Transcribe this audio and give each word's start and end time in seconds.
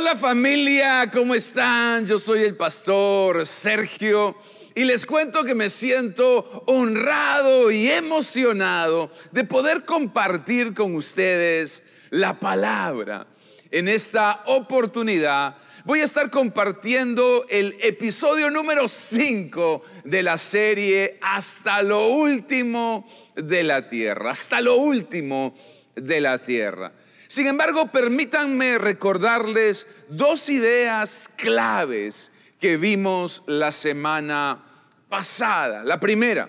Hola 0.00 0.14
familia, 0.14 1.10
¿cómo 1.12 1.34
están? 1.34 2.06
Yo 2.06 2.20
soy 2.20 2.42
el 2.42 2.54
pastor 2.54 3.44
Sergio 3.44 4.36
y 4.72 4.84
les 4.84 5.04
cuento 5.04 5.42
que 5.42 5.56
me 5.56 5.68
siento 5.68 6.62
honrado 6.66 7.72
y 7.72 7.90
emocionado 7.90 9.10
de 9.32 9.42
poder 9.42 9.84
compartir 9.84 10.72
con 10.72 10.94
ustedes 10.94 11.82
la 12.10 12.38
palabra. 12.38 13.26
En 13.72 13.88
esta 13.88 14.44
oportunidad 14.46 15.56
voy 15.84 15.98
a 15.98 16.04
estar 16.04 16.30
compartiendo 16.30 17.44
el 17.48 17.76
episodio 17.80 18.52
número 18.52 18.86
5 18.86 19.82
de 20.04 20.22
la 20.22 20.38
serie 20.38 21.18
Hasta 21.20 21.82
lo 21.82 22.06
último 22.06 23.10
de 23.34 23.64
la 23.64 23.88
tierra, 23.88 24.30
hasta 24.30 24.60
lo 24.60 24.76
último 24.76 25.56
de 25.96 26.20
la 26.20 26.38
tierra. 26.38 26.92
Sin 27.28 27.46
embargo, 27.46 27.92
permítanme 27.92 28.78
recordarles 28.78 29.86
dos 30.08 30.48
ideas 30.48 31.30
claves 31.36 32.32
que 32.58 32.78
vimos 32.78 33.42
la 33.46 33.70
semana 33.70 34.64
pasada. 35.10 35.84
La 35.84 36.00
primera, 36.00 36.48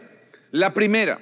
la 0.52 0.73
primera, 0.73 1.19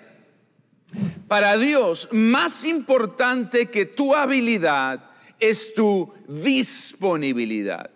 para 1.28 1.58
Dios 1.58 2.08
más 2.12 2.66
importante 2.66 3.66
que 3.66 3.86
tu 3.86 4.14
habilidad 4.14 5.10
es 5.40 5.74
tu 5.74 6.14
disponibilidad. 6.28 7.90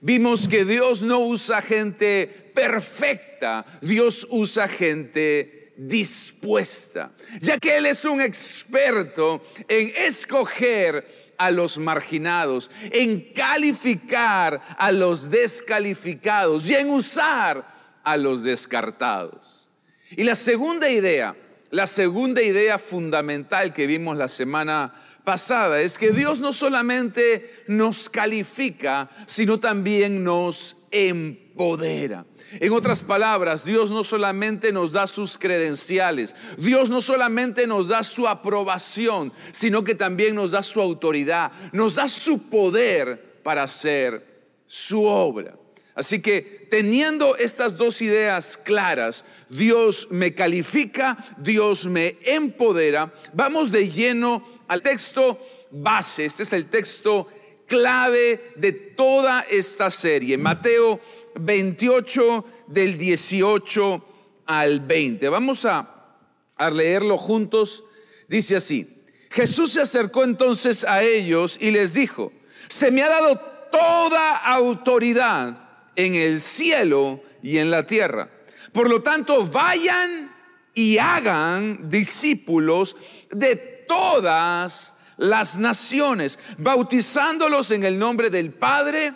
Vimos 0.00 0.46
que 0.46 0.64
Dios 0.64 1.02
no 1.02 1.18
usa 1.18 1.60
gente 1.62 2.52
perfecta, 2.54 3.66
Dios 3.80 4.24
usa 4.30 4.68
gente 4.68 5.57
dispuesta, 5.78 7.12
ya 7.40 7.56
que 7.58 7.76
Él 7.76 7.86
es 7.86 8.04
un 8.04 8.20
experto 8.20 9.42
en 9.68 9.92
escoger 9.96 11.34
a 11.38 11.52
los 11.52 11.78
marginados, 11.78 12.68
en 12.90 13.32
calificar 13.32 14.60
a 14.76 14.90
los 14.90 15.30
descalificados 15.30 16.68
y 16.68 16.74
en 16.74 16.90
usar 16.90 17.64
a 18.02 18.16
los 18.16 18.42
descartados. 18.42 19.70
Y 20.10 20.24
la 20.24 20.34
segunda 20.34 20.90
idea, 20.90 21.36
la 21.70 21.86
segunda 21.86 22.42
idea 22.42 22.78
fundamental 22.78 23.72
que 23.72 23.86
vimos 23.86 24.16
la 24.16 24.26
semana 24.26 24.94
es 25.34 25.98
que 25.98 26.10
Dios 26.10 26.40
no 26.40 26.52
solamente 26.52 27.64
nos 27.66 28.08
califica, 28.08 29.10
sino 29.26 29.60
también 29.60 30.24
nos 30.24 30.76
empodera. 30.90 32.24
En 32.60 32.72
otras 32.72 33.02
palabras, 33.02 33.64
Dios 33.64 33.90
no 33.90 34.04
solamente 34.04 34.72
nos 34.72 34.92
da 34.92 35.06
sus 35.06 35.36
credenciales, 35.36 36.34
Dios 36.56 36.88
no 36.88 37.02
solamente 37.02 37.66
nos 37.66 37.88
da 37.88 38.04
su 38.04 38.26
aprobación, 38.26 39.32
sino 39.52 39.84
que 39.84 39.94
también 39.94 40.34
nos 40.34 40.52
da 40.52 40.62
su 40.62 40.80
autoridad, 40.80 41.52
nos 41.72 41.96
da 41.96 42.08
su 42.08 42.48
poder 42.48 43.40
para 43.42 43.64
hacer 43.64 44.24
su 44.66 45.04
obra. 45.04 45.56
Así 45.94 46.22
que 46.22 46.68
teniendo 46.70 47.36
estas 47.36 47.76
dos 47.76 48.00
ideas 48.00 48.56
claras, 48.56 49.24
Dios 49.50 50.06
me 50.10 50.32
califica, 50.32 51.18
Dios 51.36 51.86
me 51.86 52.16
empodera, 52.22 53.12
vamos 53.34 53.72
de 53.72 53.88
lleno 53.88 54.57
al 54.68 54.82
texto 54.82 55.38
base. 55.70 56.24
Este 56.24 56.44
es 56.44 56.52
el 56.52 56.68
texto 56.68 57.26
clave 57.66 58.52
de 58.56 58.72
toda 58.72 59.44
esta 59.50 59.90
serie. 59.90 60.38
Mateo 60.38 61.00
28 61.34 62.44
del 62.66 62.96
18 62.96 64.04
al 64.46 64.80
20. 64.80 65.28
Vamos 65.28 65.64
a, 65.64 66.16
a 66.56 66.70
leerlo 66.70 67.18
juntos. 67.18 67.84
Dice 68.28 68.56
así, 68.56 69.04
Jesús 69.30 69.72
se 69.72 69.82
acercó 69.82 70.24
entonces 70.24 70.84
a 70.84 71.02
ellos 71.02 71.58
y 71.60 71.70
les 71.70 71.94
dijo, 71.94 72.32
se 72.68 72.90
me 72.90 73.02
ha 73.02 73.08
dado 73.08 73.38
toda 73.70 74.36
autoridad 74.36 75.68
en 75.96 76.14
el 76.14 76.40
cielo 76.40 77.22
y 77.42 77.58
en 77.58 77.70
la 77.70 77.84
tierra. 77.84 78.30
Por 78.72 78.88
lo 78.88 79.02
tanto, 79.02 79.46
vayan 79.46 80.34
y 80.74 80.98
hagan 80.98 81.88
discípulos 81.88 82.96
de 83.30 83.77
todas 83.88 84.94
las 85.16 85.58
naciones, 85.58 86.38
bautizándolos 86.56 87.72
en 87.72 87.82
el 87.82 87.98
nombre 87.98 88.30
del 88.30 88.52
Padre, 88.52 89.14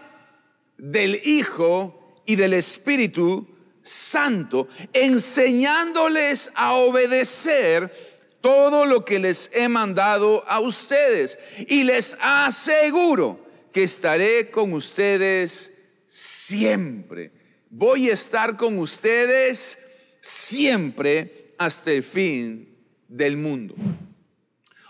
del 0.76 1.20
Hijo 1.24 2.22
y 2.26 2.34
del 2.34 2.54
Espíritu 2.54 3.48
Santo, 3.82 4.66
enseñándoles 4.92 6.50
a 6.54 6.74
obedecer 6.74 7.92
todo 8.40 8.84
lo 8.84 9.04
que 9.04 9.18
les 9.18 9.50
he 9.54 9.68
mandado 9.68 10.44
a 10.46 10.60
ustedes. 10.60 11.38
Y 11.68 11.84
les 11.84 12.16
aseguro 12.20 13.46
que 13.72 13.84
estaré 13.84 14.50
con 14.50 14.72
ustedes 14.72 15.72
siempre. 16.06 17.32
Voy 17.70 18.10
a 18.10 18.14
estar 18.14 18.56
con 18.56 18.78
ustedes 18.78 19.78
siempre 20.20 21.54
hasta 21.56 21.92
el 21.92 22.02
fin 22.02 22.76
del 23.08 23.36
mundo. 23.36 23.74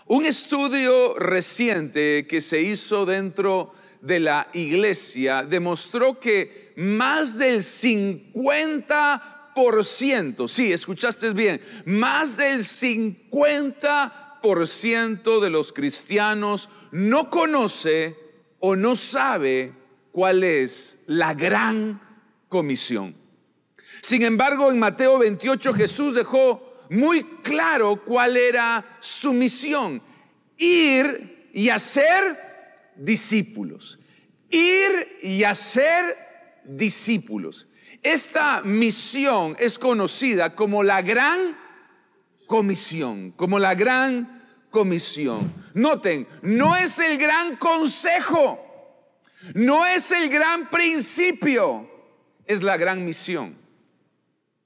Un 0.07 0.25
estudio 0.25 1.17
reciente 1.17 2.27
que 2.27 2.41
se 2.41 2.61
hizo 2.61 3.05
dentro 3.05 3.73
de 4.01 4.19
la 4.19 4.49
iglesia 4.53 5.43
demostró 5.43 6.19
que 6.19 6.73
más 6.75 7.37
del 7.37 7.61
50%, 7.61 10.49
sí, 10.49 10.73
escuchaste 10.73 11.31
bien, 11.31 11.61
más 11.85 12.35
del 12.35 12.59
50% 12.59 15.39
de 15.39 15.49
los 15.49 15.71
cristianos 15.71 16.67
no 16.91 17.29
conoce 17.29 18.17
o 18.59 18.75
no 18.75 18.97
sabe 18.97 19.71
cuál 20.11 20.43
es 20.43 20.99
la 21.07 21.33
gran 21.33 22.01
comisión. 22.49 23.15
Sin 24.01 24.23
embargo, 24.23 24.69
en 24.69 24.79
Mateo 24.79 25.17
28 25.17 25.73
Jesús 25.73 26.15
dejó 26.15 26.72
muy 26.93 27.23
claro 27.41 28.01
cuál 28.03 28.37
era 28.37 28.97
su 28.99 29.33
misión. 29.33 30.01
Ir 30.57 31.49
y 31.53 31.69
hacer 31.69 32.39
discípulos. 32.95 33.99
Ir 34.49 35.19
y 35.21 35.43
hacer 35.43 36.17
discípulos. 36.63 37.67
Esta 38.01 38.61
misión 38.61 39.55
es 39.59 39.77
conocida 39.79 40.55
como 40.55 40.83
la 40.83 41.01
gran 41.01 41.57
comisión, 42.47 43.31
como 43.31 43.59
la 43.59 43.75
gran 43.75 44.43
comisión. 44.69 45.53
Noten, 45.73 46.27
no 46.41 46.75
es 46.75 46.99
el 46.99 47.17
gran 47.17 47.57
consejo 47.57 48.63
no 49.53 49.85
es 49.85 50.11
el 50.11 50.29
gran 50.29 50.69
principio, 50.69 51.89
es 52.45 52.63
la 52.63 52.77
gran 52.77 53.03
misión. 53.03 53.57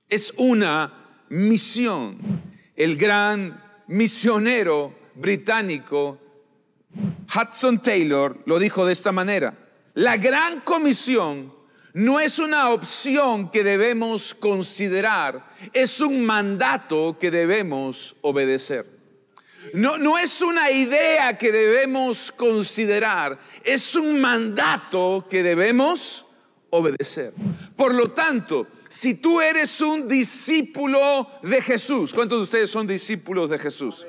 Es 0.07 0.33
una 0.37 1.06
misión. 1.29 2.41
El 2.75 2.97
gran 2.97 3.63
misionero 3.87 4.93
británico 5.15 6.19
Hudson 7.33 7.81
Taylor 7.81 8.41
lo 8.45 8.59
dijo 8.59 8.85
de 8.85 8.93
esta 8.93 9.11
manera. 9.11 9.53
La 9.93 10.17
gran 10.17 10.61
comisión 10.61 11.53
no 11.93 12.19
es 12.19 12.39
una 12.39 12.69
opción 12.69 13.49
que 13.49 13.63
debemos 13.63 14.35
considerar, 14.35 15.49
es 15.73 15.99
un 15.99 16.23
mandato 16.25 17.17
que 17.19 17.31
debemos 17.31 18.15
obedecer. 18.21 18.85
No, 19.73 19.97
no 19.97 20.17
es 20.17 20.41
una 20.41 20.71
idea 20.71 21.37
que 21.37 21.51
debemos 21.51 22.31
considerar, 22.31 23.39
es 23.63 23.95
un 23.95 24.21
mandato 24.21 25.25
que 25.29 25.43
debemos 25.43 26.25
obedecer. 26.69 27.33
Por 27.75 27.93
lo 27.93 28.11
tanto, 28.11 28.67
si 28.89 29.15
tú 29.15 29.41
eres 29.41 29.81
un 29.81 30.07
discípulo 30.07 31.27
de 31.41 31.61
Jesús, 31.61 32.13
¿cuántos 32.13 32.39
de 32.39 32.43
ustedes 32.43 32.69
son 32.69 32.87
discípulos 32.87 33.49
de 33.49 33.59
Jesús? 33.59 34.07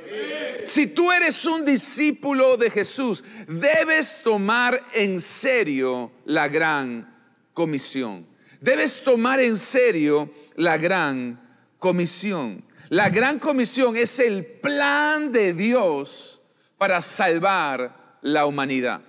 Si 0.64 0.86
tú 0.86 1.10
eres 1.10 1.44
un 1.46 1.64
discípulo 1.64 2.56
de 2.56 2.70
Jesús, 2.70 3.24
debes 3.48 4.20
tomar 4.22 4.80
en 4.94 5.20
serio 5.20 6.12
la 6.24 6.48
gran 6.48 7.14
comisión. 7.52 8.26
Debes 8.60 9.02
tomar 9.02 9.40
en 9.40 9.56
serio 9.56 10.30
la 10.56 10.76
gran 10.76 11.40
comisión. 11.78 12.64
La 12.88 13.08
gran 13.08 13.38
comisión 13.38 13.96
es 13.96 14.18
el 14.18 14.44
plan 14.44 15.32
de 15.32 15.52
Dios 15.52 16.40
para 16.76 17.02
salvar 17.02 18.18
la 18.22 18.46
humanidad. 18.46 19.00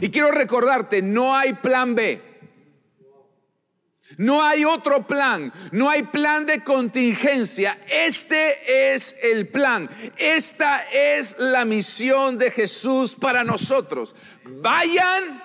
Y 0.00 0.10
quiero 0.10 0.30
recordarte, 0.30 1.02
no 1.02 1.36
hay 1.36 1.54
plan 1.54 1.94
B. 1.94 2.33
No 4.16 4.42
hay 4.42 4.64
otro 4.64 5.06
plan, 5.06 5.52
no 5.72 5.90
hay 5.90 6.04
plan 6.04 6.46
de 6.46 6.62
contingencia. 6.62 7.78
Este 7.88 8.94
es 8.94 9.16
el 9.22 9.48
plan. 9.48 9.88
Esta 10.16 10.82
es 10.92 11.36
la 11.38 11.64
misión 11.64 12.38
de 12.38 12.50
Jesús 12.50 13.16
para 13.20 13.44
nosotros. 13.44 14.14
Vayan 14.44 15.42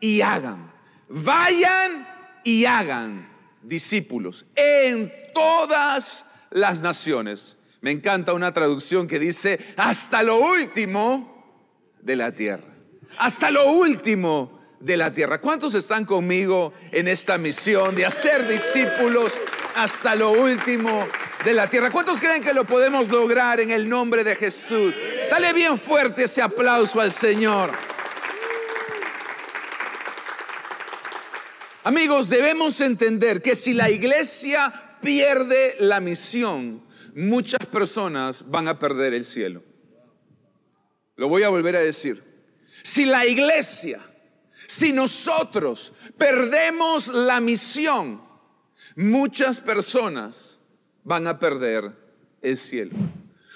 y 0.00 0.20
hagan. 0.20 0.72
Vayan 1.08 2.08
y 2.44 2.64
hagan 2.64 3.30
discípulos 3.62 4.46
en 4.54 5.12
todas 5.34 6.26
las 6.50 6.80
naciones. 6.80 7.56
Me 7.80 7.90
encanta 7.90 8.32
una 8.32 8.52
traducción 8.52 9.08
que 9.08 9.18
dice, 9.18 9.58
hasta 9.76 10.22
lo 10.22 10.38
último 10.38 11.60
de 12.00 12.16
la 12.16 12.32
tierra. 12.32 12.72
Hasta 13.18 13.50
lo 13.50 13.72
último 13.72 14.61
de 14.82 14.96
la 14.96 15.12
tierra. 15.12 15.40
¿Cuántos 15.40 15.74
están 15.74 16.04
conmigo 16.04 16.72
en 16.90 17.06
esta 17.06 17.38
misión 17.38 17.94
de 17.94 18.04
hacer 18.04 18.48
discípulos 18.48 19.34
hasta 19.76 20.14
lo 20.16 20.32
último 20.32 21.06
de 21.44 21.54
la 21.54 21.70
tierra? 21.70 21.90
¿Cuántos 21.90 22.20
creen 22.20 22.42
que 22.42 22.52
lo 22.52 22.64
podemos 22.64 23.08
lograr 23.08 23.60
en 23.60 23.70
el 23.70 23.88
nombre 23.88 24.24
de 24.24 24.34
Jesús? 24.34 24.96
Dale 25.30 25.52
bien 25.52 25.78
fuerte 25.78 26.24
ese 26.24 26.42
aplauso 26.42 27.00
al 27.00 27.12
Señor. 27.12 27.70
Amigos, 31.84 32.28
debemos 32.28 32.80
entender 32.80 33.40
que 33.40 33.54
si 33.54 33.74
la 33.74 33.88
iglesia 33.90 34.98
pierde 35.00 35.76
la 35.78 36.00
misión, 36.00 36.84
muchas 37.14 37.66
personas 37.66 38.44
van 38.48 38.68
a 38.68 38.78
perder 38.78 39.14
el 39.14 39.24
cielo. 39.24 39.62
Lo 41.16 41.28
voy 41.28 41.44
a 41.44 41.48
volver 41.48 41.76
a 41.76 41.80
decir. 41.80 42.22
Si 42.82 43.04
la 43.04 43.26
iglesia, 43.26 44.00
si 44.66 44.92
nosotros 44.92 45.92
perdemos 46.16 47.08
la 47.08 47.40
misión, 47.40 48.22
muchas 48.96 49.60
personas 49.60 50.58
van 51.04 51.26
a 51.26 51.38
perder 51.38 51.92
el 52.40 52.56
cielo. 52.56 52.96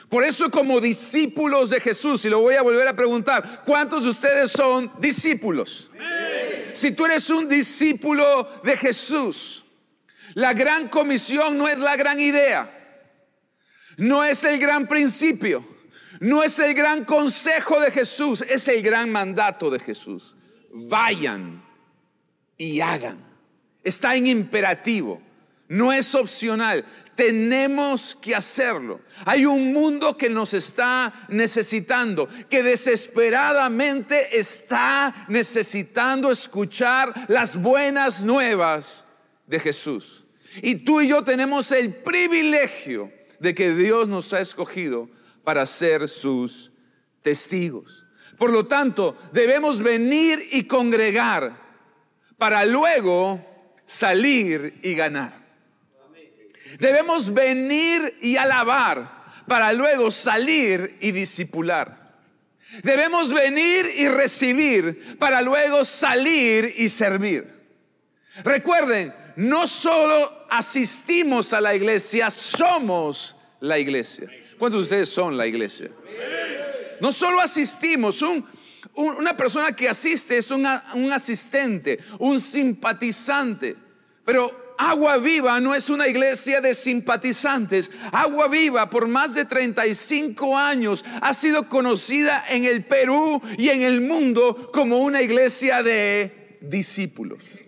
Por 0.09 0.23
eso 0.23 0.51
como 0.51 0.81
discípulos 0.81 1.71
de 1.71 1.81
Jesús, 1.81 2.25
y 2.25 2.29
lo 2.29 2.41
voy 2.41 2.55
a 2.55 2.63
volver 2.63 2.87
a 2.87 2.95
preguntar, 2.95 3.63
¿cuántos 3.65 4.05
de 4.05 4.11
ustedes 4.11 4.53
son 4.53 4.93
discípulos? 5.01 5.91
Si 6.73 6.93
tú 6.93 7.07
eres 7.07 7.29
un 7.31 7.49
discípulo 7.49 8.49
de 8.63 8.77
Jesús, 8.77 9.65
la 10.35 10.53
gran 10.53 10.89
comisión 10.89 11.59
no 11.59 11.67
es 11.67 11.79
la 11.79 11.97
gran 11.97 12.21
idea, 12.21 12.73
no 13.97 14.23
es 14.23 14.45
el 14.45 14.59
gran 14.59 14.87
principio, 14.87 15.65
no 16.21 16.43
es 16.43 16.59
el 16.61 16.75
gran 16.75 17.05
consejo 17.05 17.81
de 17.81 17.91
Jesús, 17.91 18.43
es 18.43 18.69
el 18.69 18.83
gran 18.83 19.11
mandato 19.11 19.71
de 19.71 19.81
Jesús. 19.81 20.37
Vayan 20.89 21.65
y 22.59 22.81
hagan. 22.81 23.19
Está 23.83 24.17
en 24.17 24.27
imperativo. 24.27 25.23
No 25.69 25.93
es 25.93 26.15
opcional, 26.15 26.85
tenemos 27.17 28.17
que 28.21 28.37
hacerlo. 28.37 29.01
Hay 29.25 29.47
un 29.47 29.73
mundo 29.73 30.17
que 30.17 30.31
nos 30.31 30.55
está 30.55 31.27
necesitando, 31.29 32.29
que 32.49 32.63
desesperadamente 32.63 34.39
está 34.39 35.27
necesitando 35.29 36.31
escuchar 36.31 37.27
las 37.27 37.61
buenas 37.61 38.23
nuevas 38.23 39.07
de 39.47 39.59
Jesús. 39.59 40.25
Y 40.63 40.77
tú 40.77 41.01
y 41.01 41.09
yo 41.09 41.25
tenemos 41.25 41.73
el 41.73 41.95
privilegio 41.95 43.13
de 43.41 43.55
que 43.55 43.75
Dios 43.75 44.07
nos 44.07 44.33
ha 44.33 44.41
escogido 44.41 45.11
para 45.43 45.67
ser 45.67 46.09
sus 46.09 46.71
testigos. 47.23 48.06
Por 48.39 48.51
lo 48.53 48.67
tanto, 48.67 49.17
debemos 49.33 49.83
venir 49.83 50.43
y 50.53 50.65
congregar 50.65 51.57
para 52.37 52.65
luego 52.65 53.45
salir 53.85 54.79
y 54.83 54.95
ganar. 54.95 55.47
Debemos 56.79 57.33
venir 57.33 58.19
y 58.21 58.37
alabar 58.37 59.25
para 59.47 59.73
luego 59.73 60.11
salir 60.11 60.99
y 61.01 61.13
disipular. 61.13 62.07
Debemos 62.83 63.33
venir 63.33 63.87
y 63.97 64.09
recibir 64.09 65.17
para 65.19 65.41
luego 65.41 65.85
salir 65.85 66.75
y 66.77 66.89
servir. 66.89 67.55
Recuerden, 68.45 69.15
no 69.37 69.67
solo 69.67 70.47
asistimos 70.51 71.53
a 71.53 71.61
la 71.61 71.75
iglesia, 71.75 72.31
somos 72.31 73.37
la 73.61 73.79
iglesia. 73.79 74.29
¿Cuántos 74.59 74.81
de 74.81 74.83
ustedes 74.83 75.09
son 75.09 75.37
la 75.37 75.47
iglesia? 75.47 75.91
No 77.01 77.13
solo 77.13 77.41
asistimos, 77.41 78.23
una 78.95 79.37
persona 79.37 79.75
que 79.75 79.89
asiste 79.89 80.39
es 80.39 80.51
un 80.51 80.67
asistente, 81.13 81.99
un 82.19 82.41
simpatizante, 82.41 83.77
pero 84.25 84.67
Agua 84.79 85.19
Viva 85.19 85.59
no 85.61 85.75
es 85.75 85.89
una 85.89 86.07
iglesia 86.07 86.61
de 86.61 86.75
simpatizantes. 86.75 87.91
Agua 88.13 88.49
Viva 88.49 88.91
por 88.91 89.09
más 89.09 89.35
de 89.35 89.45
35 89.45 90.57
años 90.57 91.05
ha 91.21 91.33
sido 91.33 91.69
conocida 91.69 92.45
en 92.49 92.65
el 92.65 92.85
Perú 92.85 93.41
y 93.57 93.71
en 93.71 93.83
el 93.83 94.01
mundo 94.01 94.71
como 94.73 94.99
una 94.99 95.23
iglesia 95.23 95.83
de 95.83 96.59
discípulos. 96.61 97.59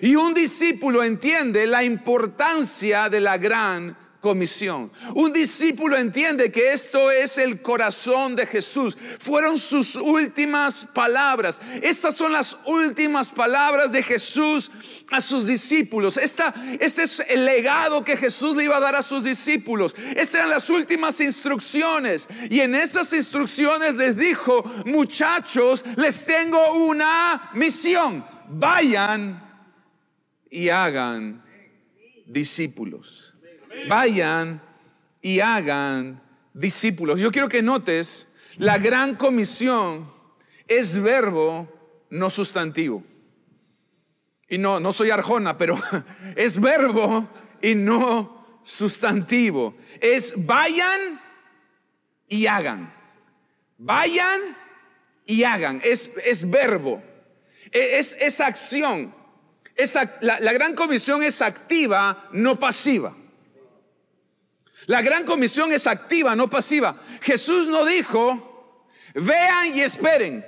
Y 0.00 0.16
un 0.16 0.32
discípulo 0.34 1.04
entiende 1.04 1.66
la 1.66 1.82
importancia 1.84 3.08
de 3.08 3.20
la 3.20 3.38
gran 3.38 3.96
comisión. 4.22 4.90
Un 5.14 5.32
discípulo 5.32 5.98
entiende 5.98 6.52
que 6.52 6.72
esto 6.72 7.10
es 7.10 7.36
el 7.38 7.60
corazón 7.60 8.36
de 8.36 8.46
Jesús. 8.46 8.96
Fueron 9.18 9.58
sus 9.58 9.96
últimas 9.96 10.86
palabras. 10.86 11.60
Estas 11.82 12.14
son 12.14 12.32
las 12.32 12.56
últimas 12.64 13.32
palabras 13.32 13.90
de 13.90 14.02
Jesús 14.02 14.70
a 15.10 15.20
sus 15.20 15.48
discípulos. 15.48 16.16
Esta, 16.16 16.54
este 16.78 17.02
es 17.02 17.20
el 17.28 17.44
legado 17.44 18.04
que 18.04 18.16
Jesús 18.16 18.56
le 18.56 18.64
iba 18.64 18.76
a 18.76 18.80
dar 18.80 18.94
a 18.94 19.02
sus 19.02 19.24
discípulos. 19.24 19.94
Estas 20.14 20.36
eran 20.36 20.50
las 20.50 20.70
últimas 20.70 21.20
instrucciones. 21.20 22.28
Y 22.48 22.60
en 22.60 22.76
esas 22.76 23.12
instrucciones 23.12 23.96
les 23.96 24.16
dijo, 24.16 24.62
muchachos, 24.86 25.84
les 25.96 26.24
tengo 26.24 26.74
una 26.74 27.50
misión. 27.54 28.24
Vayan 28.48 29.42
y 30.48 30.68
hagan 30.68 31.42
discípulos. 32.24 33.31
Vayan 33.88 34.62
y 35.20 35.40
hagan 35.40 36.22
discípulos. 36.54 37.20
Yo 37.20 37.30
quiero 37.30 37.48
que 37.48 37.62
notes, 37.62 38.26
la 38.56 38.78
gran 38.78 39.16
comisión 39.16 40.12
es 40.66 41.00
verbo, 41.00 41.68
no 42.10 42.30
sustantivo. 42.30 43.04
Y 44.48 44.58
no, 44.58 44.80
no 44.80 44.92
soy 44.92 45.10
arjona, 45.10 45.56
pero 45.56 45.78
es 46.36 46.60
verbo 46.60 47.28
y 47.62 47.74
no 47.74 48.60
sustantivo. 48.62 49.74
Es 50.00 50.34
vayan 50.36 51.20
y 52.28 52.46
hagan. 52.46 52.92
Vayan 53.78 54.40
y 55.26 55.44
hagan. 55.44 55.80
Es, 55.82 56.10
es 56.24 56.48
verbo. 56.48 57.02
E, 57.70 57.98
es, 57.98 58.16
es 58.20 58.40
acción. 58.40 59.14
la, 60.20 60.40
la 60.40 60.52
gran 60.52 60.74
comisión 60.74 61.22
es 61.22 61.40
activa, 61.40 62.28
no 62.32 62.58
pasiva. 62.58 63.16
La 64.86 65.02
gran 65.02 65.24
comisión 65.24 65.72
es 65.72 65.86
activa, 65.86 66.34
no 66.34 66.48
pasiva. 66.50 67.00
Jesús 67.20 67.68
no 67.68 67.84
dijo, 67.84 68.88
vean 69.14 69.76
y 69.76 69.80
esperen. 69.80 70.44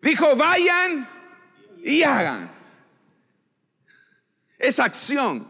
Dijo, 0.00 0.36
vayan 0.36 1.08
y 1.82 2.02
hagan. 2.02 2.52
Es 4.58 4.78
acción. 4.78 5.48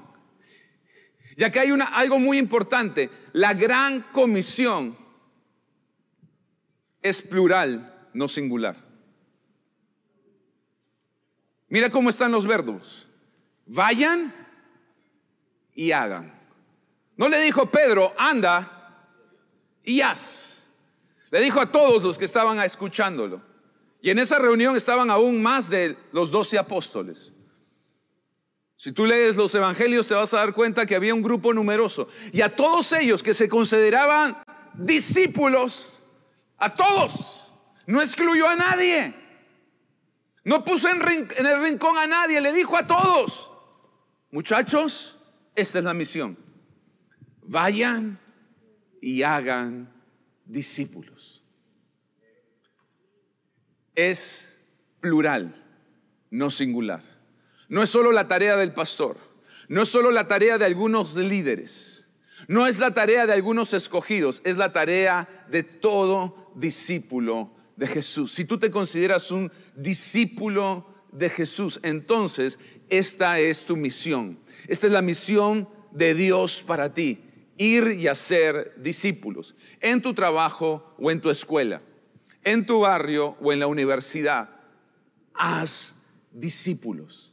Ya 1.37 1.51
que 1.51 1.61
hay 1.61 1.73
una, 1.73 1.87
algo 1.87 2.19
muy 2.19 2.39
importante. 2.39 3.11
La 3.33 3.53
gran 3.53 4.03
comisión 4.13 4.97
es 7.03 7.21
plural, 7.21 8.09
no 8.15 8.29
singular. 8.29 8.77
Mira 11.69 11.91
cómo 11.91 12.11
están 12.11 12.31
los 12.31 12.47
verbos. 12.47 13.09
Vayan 13.67 14.44
y 15.75 15.93
hagan. 15.93 16.33
No 17.17 17.29
le 17.29 17.41
dijo 17.41 17.67
Pedro, 17.67 18.13
anda 18.17 19.07
y 19.83 20.01
haz. 20.01 20.71
Le 21.31 21.41
dijo 21.41 21.61
a 21.61 21.71
todos 21.71 22.03
los 22.03 22.19
que 22.19 22.25
estaban 22.25 22.61
escuchándolo. 22.63 23.43
Y 24.01 24.11
en 24.11 24.19
esa 24.19 24.39
reunión 24.39 24.77
estaban 24.77 25.11
aún 25.11 25.43
más 25.43 25.71
de 25.71 25.97
los 26.13 26.31
doce 26.31 26.59
apóstoles. 26.59 27.33
Si 28.77 28.93
tú 28.93 29.07
lees 29.07 29.37
los 29.37 29.55
evangelios 29.55 30.07
te 30.07 30.15
vas 30.15 30.35
a 30.35 30.39
dar 30.39 30.53
cuenta 30.53 30.85
que 30.85 30.95
había 30.95 31.15
un 31.15 31.23
grupo 31.23 31.55
numeroso. 31.55 32.09
Y 32.33 32.43
a 32.43 32.55
todos 32.55 32.93
ellos 32.93 33.23
que 33.23 33.33
se 33.33 33.49
consideraban 33.49 34.43
discípulos, 34.75 36.03
a 36.59 36.75
todos, 36.75 37.53
no 37.87 38.03
excluyó 38.03 38.49
a 38.49 38.57
nadie. 38.57 39.15
No 40.45 40.65
puso 40.65 40.89
en, 40.91 41.01
el 41.01 41.63
rincón 41.63 41.97
a 41.97 42.07
nadie, 42.07 42.41
le 42.41 42.53
dijo 42.53 42.77
a 42.77 42.87
todos, 42.87 43.51
muchachos, 44.31 45.17
esta 45.55 45.79
es 45.79 45.85
la 45.85 45.95
misión. 45.95 46.37
Vayan 47.43 48.19
y 49.01 49.23
hagan 49.23 49.93
discípulos 50.45 51.35
es 53.95 54.59
plural, 55.01 55.55
no 56.31 56.51
singular. 56.51 57.03
No 57.69 57.83
es 57.83 57.91
solo 57.91 58.13
la 58.13 58.29
tarea 58.29 58.57
del 58.57 58.73
pastor, 58.73 59.17
no 59.69 59.83
es 59.83 59.89
solo 59.89 60.11
la 60.11 60.29
tarea 60.29 60.59
de 60.59 60.65
algunos 60.65 61.15
líderes, 61.17 62.09
no 62.49 62.67
es 62.67 62.79
la 62.79 62.93
tarea 62.93 63.27
de 63.27 63.33
algunos 63.33 63.73
escogidos, 63.73 64.43
es 64.45 64.57
la 64.57 64.73
tarea 64.73 65.47
de 65.49 65.63
todo 65.63 66.53
discípulo 66.55 67.55
de 67.77 67.87
Jesús. 67.87 68.33
Si 68.33 68.45
tú 68.45 68.59
te 68.59 68.71
consideras 68.71 69.31
un 69.31 69.51
discípulo 69.75 70.94
de 71.15 71.31
Jesús, 71.31 71.81
entonces 71.83 72.59
esta 72.91 73.41
es 73.41 73.65
tu 73.65 73.77
misión. 73.77 74.39
Esta 74.69 74.87
es 74.87 74.93
la 74.93 75.03
misión 75.03 75.69
de 75.91 76.15
Dios 76.15 76.63
para 76.63 76.93
ti, 76.93 77.21
ir 77.57 77.97
y 77.99 78.09
hacer 78.09 78.75
discípulos 78.77 79.55
en 79.81 80.03
tu 80.03 80.13
trabajo 80.13 80.95
o 80.99 81.11
en 81.11 81.21
tu 81.21 81.31
escuela 81.31 81.81
en 82.45 82.67
tu 82.67 82.81
barrio 82.81 83.37
o 83.41 83.53
en 83.53 83.59
la 83.59 83.67
universidad. 83.67 84.51
Haz 85.35 85.97
discípulos. 86.31 87.33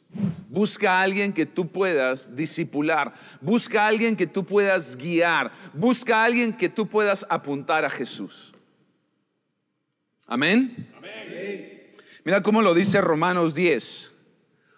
Busca 0.49 0.99
a 0.99 1.01
alguien 1.01 1.31
que 1.31 1.45
tú 1.45 1.71
puedas 1.71 2.35
discipular. 2.35 3.13
Busca 3.39 3.83
a 3.83 3.87
alguien 3.87 4.15
que 4.15 4.27
tú 4.27 4.45
puedas 4.45 4.97
guiar. 4.97 5.51
Busca 5.73 6.21
a 6.21 6.25
alguien 6.25 6.53
que 6.53 6.69
tú 6.69 6.87
puedas 6.87 7.25
apuntar 7.29 7.85
a 7.85 7.89
Jesús. 7.89 8.53
Amén. 10.27 10.89
Mira 12.23 12.43
cómo 12.43 12.61
lo 12.61 12.75
dice 12.75 13.01
Romanos 13.01 13.55
10. 13.55 14.11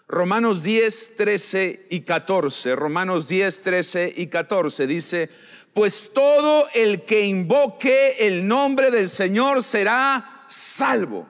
Romanos 0.07 0.63
10, 0.63 1.15
13 1.17 1.87
y 1.89 2.01
14. 2.01 2.75
Romanos 2.75 3.27
10, 3.27 3.61
13 3.61 4.13
y 4.15 4.27
14 4.27 4.87
dice, 4.87 5.29
pues 5.73 6.11
todo 6.13 6.67
el 6.73 7.03
que 7.03 7.25
invoque 7.25 8.15
el 8.19 8.47
nombre 8.47 8.91
del 8.91 9.09
Señor 9.09 9.63
será 9.63 10.45
salvo. 10.47 11.27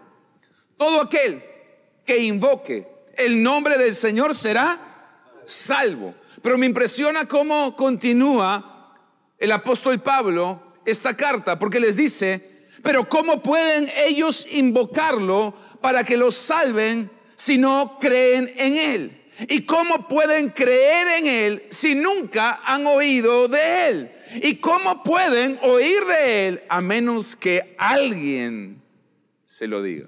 Todo 0.77 1.01
aquel 1.01 1.43
que 2.05 2.19
invoque 2.19 2.87
el 3.15 3.41
nombre 3.41 3.77
del 3.77 3.95
Señor 3.95 4.35
será 4.35 5.15
salvo. 5.45 6.13
Pero 6.43 6.57
me 6.57 6.67
impresiona 6.67 7.27
cómo 7.27 7.75
continúa 7.75 8.99
el 9.39 9.51
apóstol 9.51 9.99
Pablo 10.01 10.73
esta 10.85 11.15
carta, 11.15 11.57
porque 11.57 11.79
les 11.79 11.95
dice, 11.95 12.52
pero 12.81 13.07
¿cómo 13.07 13.41
pueden 13.41 13.89
ellos 14.07 14.51
invocarlo 14.53 15.53
para 15.81 16.03
que 16.03 16.17
los 16.17 16.35
salven 16.35 17.11
si 17.35 17.57
no 17.57 17.97
creen 17.99 18.51
en 18.57 18.75
Él? 18.75 19.23
¿Y 19.47 19.61
cómo 19.61 20.07
pueden 20.07 20.49
creer 20.49 21.07
en 21.19 21.27
Él 21.27 21.63
si 21.69 21.95
nunca 21.95 22.61
han 22.63 22.85
oído 22.85 23.47
de 23.47 23.87
Él? 23.87 24.11
¿Y 24.41 24.55
cómo 24.55 25.03
pueden 25.03 25.59
oír 25.61 26.03
de 26.05 26.47
Él 26.47 26.61
a 26.69 26.81
menos 26.81 27.35
que 27.35 27.75
alguien 27.77 28.81
se 29.45 29.67
lo 29.67 29.81
diga? 29.81 30.07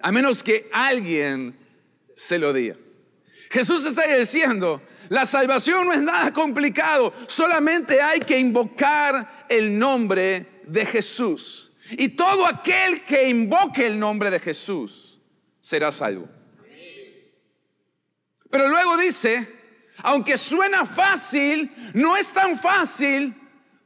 A 0.00 0.12
menos 0.12 0.42
que 0.42 0.68
alguien 0.72 1.56
se 2.14 2.38
lo 2.38 2.52
diga. 2.52 2.76
Jesús 3.50 3.86
está 3.86 4.02
diciendo, 4.16 4.82
la 5.08 5.24
salvación 5.24 5.86
no 5.86 5.92
es 5.92 6.02
nada 6.02 6.32
complicado, 6.32 7.12
solamente 7.26 8.00
hay 8.02 8.20
que 8.20 8.38
invocar 8.38 9.46
el 9.48 9.78
nombre 9.78 10.53
de 10.66 10.86
Jesús. 10.86 11.72
Y 11.90 12.10
todo 12.10 12.46
aquel 12.46 13.04
que 13.04 13.28
invoque 13.28 13.86
el 13.86 13.98
nombre 13.98 14.30
de 14.30 14.40
Jesús 14.40 15.20
será 15.60 15.92
salvo. 15.92 16.28
Pero 18.50 18.68
luego 18.68 18.96
dice, 18.96 19.48
aunque 19.98 20.36
suena 20.36 20.86
fácil, 20.86 21.70
no 21.92 22.16
es 22.16 22.32
tan 22.32 22.58
fácil 22.58 23.34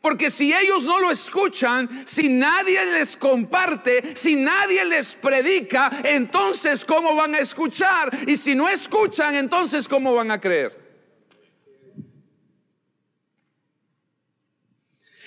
porque 0.00 0.30
si 0.30 0.52
ellos 0.52 0.84
no 0.84 1.00
lo 1.00 1.10
escuchan, 1.10 1.88
si 2.06 2.28
nadie 2.28 2.84
les 2.86 3.16
comparte, 3.16 4.16
si 4.16 4.36
nadie 4.36 4.84
les 4.84 5.16
predica, 5.16 5.90
entonces 6.04 6.84
¿cómo 6.84 7.14
van 7.14 7.34
a 7.34 7.40
escuchar? 7.40 8.16
Y 8.26 8.36
si 8.36 8.54
no 8.54 8.68
escuchan, 8.68 9.34
entonces 9.34 9.88
¿cómo 9.88 10.14
van 10.14 10.30
a 10.30 10.40
creer? 10.40 10.87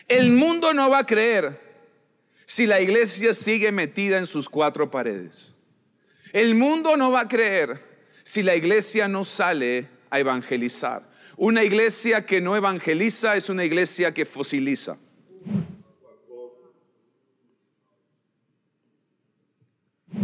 El 0.08 0.32
mundo 0.32 0.74
no 0.74 0.90
va 0.90 1.00
a 1.00 1.06
creer 1.06 1.60
si 2.46 2.68
la 2.68 2.82
iglesia 2.82 3.34
sigue 3.34 3.72
metida 3.72 4.18
en 4.18 4.26
sus 4.26 4.50
cuatro 4.50 4.92
paredes. 4.92 5.56
El 6.34 6.56
mundo 6.56 6.98
no 6.98 7.12
va 7.12 7.22
a 7.22 7.28
creer 7.28 7.82
si 8.24 8.44
la 8.44 8.56
iglesia 8.56 9.08
no 9.08 9.24
sale 9.24 9.90
a 10.10 10.20
evangelizar. 10.20 11.10
Una 11.38 11.64
iglesia 11.64 12.26
que 12.26 12.42
no 12.42 12.56
evangeliza 12.56 13.36
es 13.36 13.50
una 13.50 13.66
iglesia 13.66 14.14
que 14.14 14.26
fosiliza. 14.26 14.98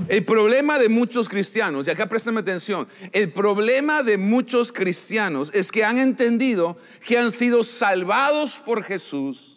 El 0.07 0.23
problema 0.23 0.79
de 0.79 0.87
muchos 0.87 1.27
cristianos, 1.27 1.87
y 1.87 1.91
acá 1.91 2.07
préstame 2.07 2.39
atención, 2.39 2.87
el 3.11 3.31
problema 3.31 4.03
de 4.03 4.17
muchos 4.17 4.71
cristianos 4.71 5.51
es 5.53 5.71
que 5.71 5.83
han 5.83 5.97
entendido 5.97 6.77
que 7.05 7.17
han 7.17 7.31
sido 7.31 7.63
salvados 7.63 8.59
por 8.59 8.83
Jesús, 8.83 9.56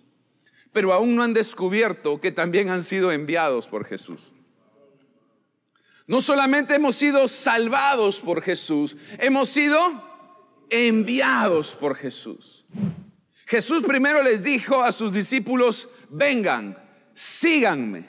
pero 0.72 0.92
aún 0.92 1.14
no 1.14 1.22
han 1.22 1.34
descubierto 1.34 2.20
que 2.20 2.32
también 2.32 2.70
han 2.70 2.82
sido 2.82 3.12
enviados 3.12 3.66
por 3.66 3.84
Jesús. 3.84 4.34
No 6.06 6.20
solamente 6.20 6.74
hemos 6.74 6.96
sido 6.96 7.28
salvados 7.28 8.20
por 8.20 8.42
Jesús, 8.42 8.96
hemos 9.18 9.48
sido 9.48 9.78
enviados 10.68 11.74
por 11.74 11.94
Jesús. 11.94 12.64
Jesús 13.46 13.84
primero 13.84 14.22
les 14.22 14.44
dijo 14.44 14.82
a 14.82 14.92
sus 14.92 15.12
discípulos, 15.12 15.88
vengan, 16.08 16.78
síganme. 17.14 18.08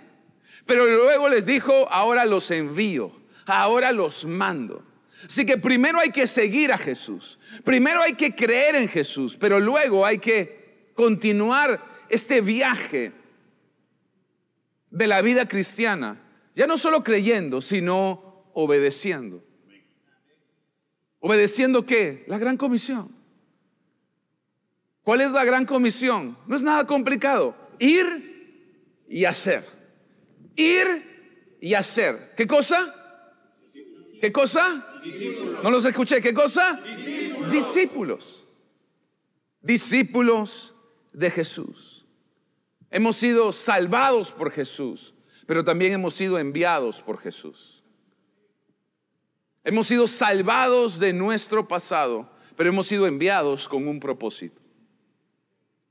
Pero 0.65 0.85
luego 0.85 1.29
les 1.29 1.45
dijo, 1.45 1.87
ahora 1.91 2.25
los 2.25 2.49
envío, 2.51 3.11
ahora 3.45 3.91
los 3.91 4.25
mando. 4.25 4.83
Así 5.25 5.45
que 5.45 5.57
primero 5.57 5.99
hay 5.99 6.11
que 6.11 6.27
seguir 6.27 6.71
a 6.71 6.77
Jesús, 6.77 7.37
primero 7.63 8.01
hay 8.01 8.13
que 8.13 8.35
creer 8.35 8.75
en 8.75 8.87
Jesús, 8.87 9.37
pero 9.39 9.59
luego 9.59 10.05
hay 10.05 10.17
que 10.17 10.89
continuar 10.95 11.90
este 12.11 12.41
viaje 12.41 13.11
de 14.89 15.07
la 15.07 15.21
vida 15.21 15.47
cristiana 15.47 16.21
ya 16.53 16.67
no 16.67 16.77
solo 16.77 17.03
creyendo, 17.03 17.61
sino 17.61 18.49
obedeciendo. 18.53 19.43
¿Obedeciendo 21.19 21.85
qué? 21.85 22.25
La 22.27 22.37
gran 22.37 22.57
comisión. 22.57 23.15
¿Cuál 25.03 25.21
es 25.21 25.31
la 25.31 25.45
gran 25.45 25.65
comisión? 25.65 26.37
No 26.47 26.55
es 26.55 26.61
nada 26.61 26.85
complicado. 26.85 27.55
Ir 27.79 29.03
y 29.07 29.25
hacer. 29.25 29.65
Ir 30.55 31.57
y 31.61 31.73
hacer. 31.73 32.33
¿Qué 32.35 32.45
cosa? 32.47 32.95
¿Qué 34.19 34.31
cosa? 34.31 34.87
No 35.63 35.71
los 35.71 35.85
escuché. 35.85 36.21
¿Qué 36.21 36.33
cosa? 36.33 36.79
Discípulos. 37.51 38.45
Discípulos. 39.61 40.75
De 41.13 41.29
Jesús. 41.29 41.90
Hemos 42.91 43.15
sido 43.15 43.51
salvados 43.51 44.31
por 44.31 44.51
Jesús 44.51 45.13
pero 45.51 45.65
también 45.65 45.91
hemos 45.91 46.13
sido 46.13 46.39
enviados 46.39 47.01
por 47.01 47.17
Jesús. 47.17 47.83
Hemos 49.65 49.87
sido 49.87 50.07
salvados 50.07 50.97
de 50.97 51.11
nuestro 51.11 51.67
pasado, 51.67 52.31
pero 52.55 52.69
hemos 52.69 52.87
sido 52.87 53.05
enviados 53.05 53.67
con 53.67 53.85
un 53.85 53.99
propósito. 53.99 54.61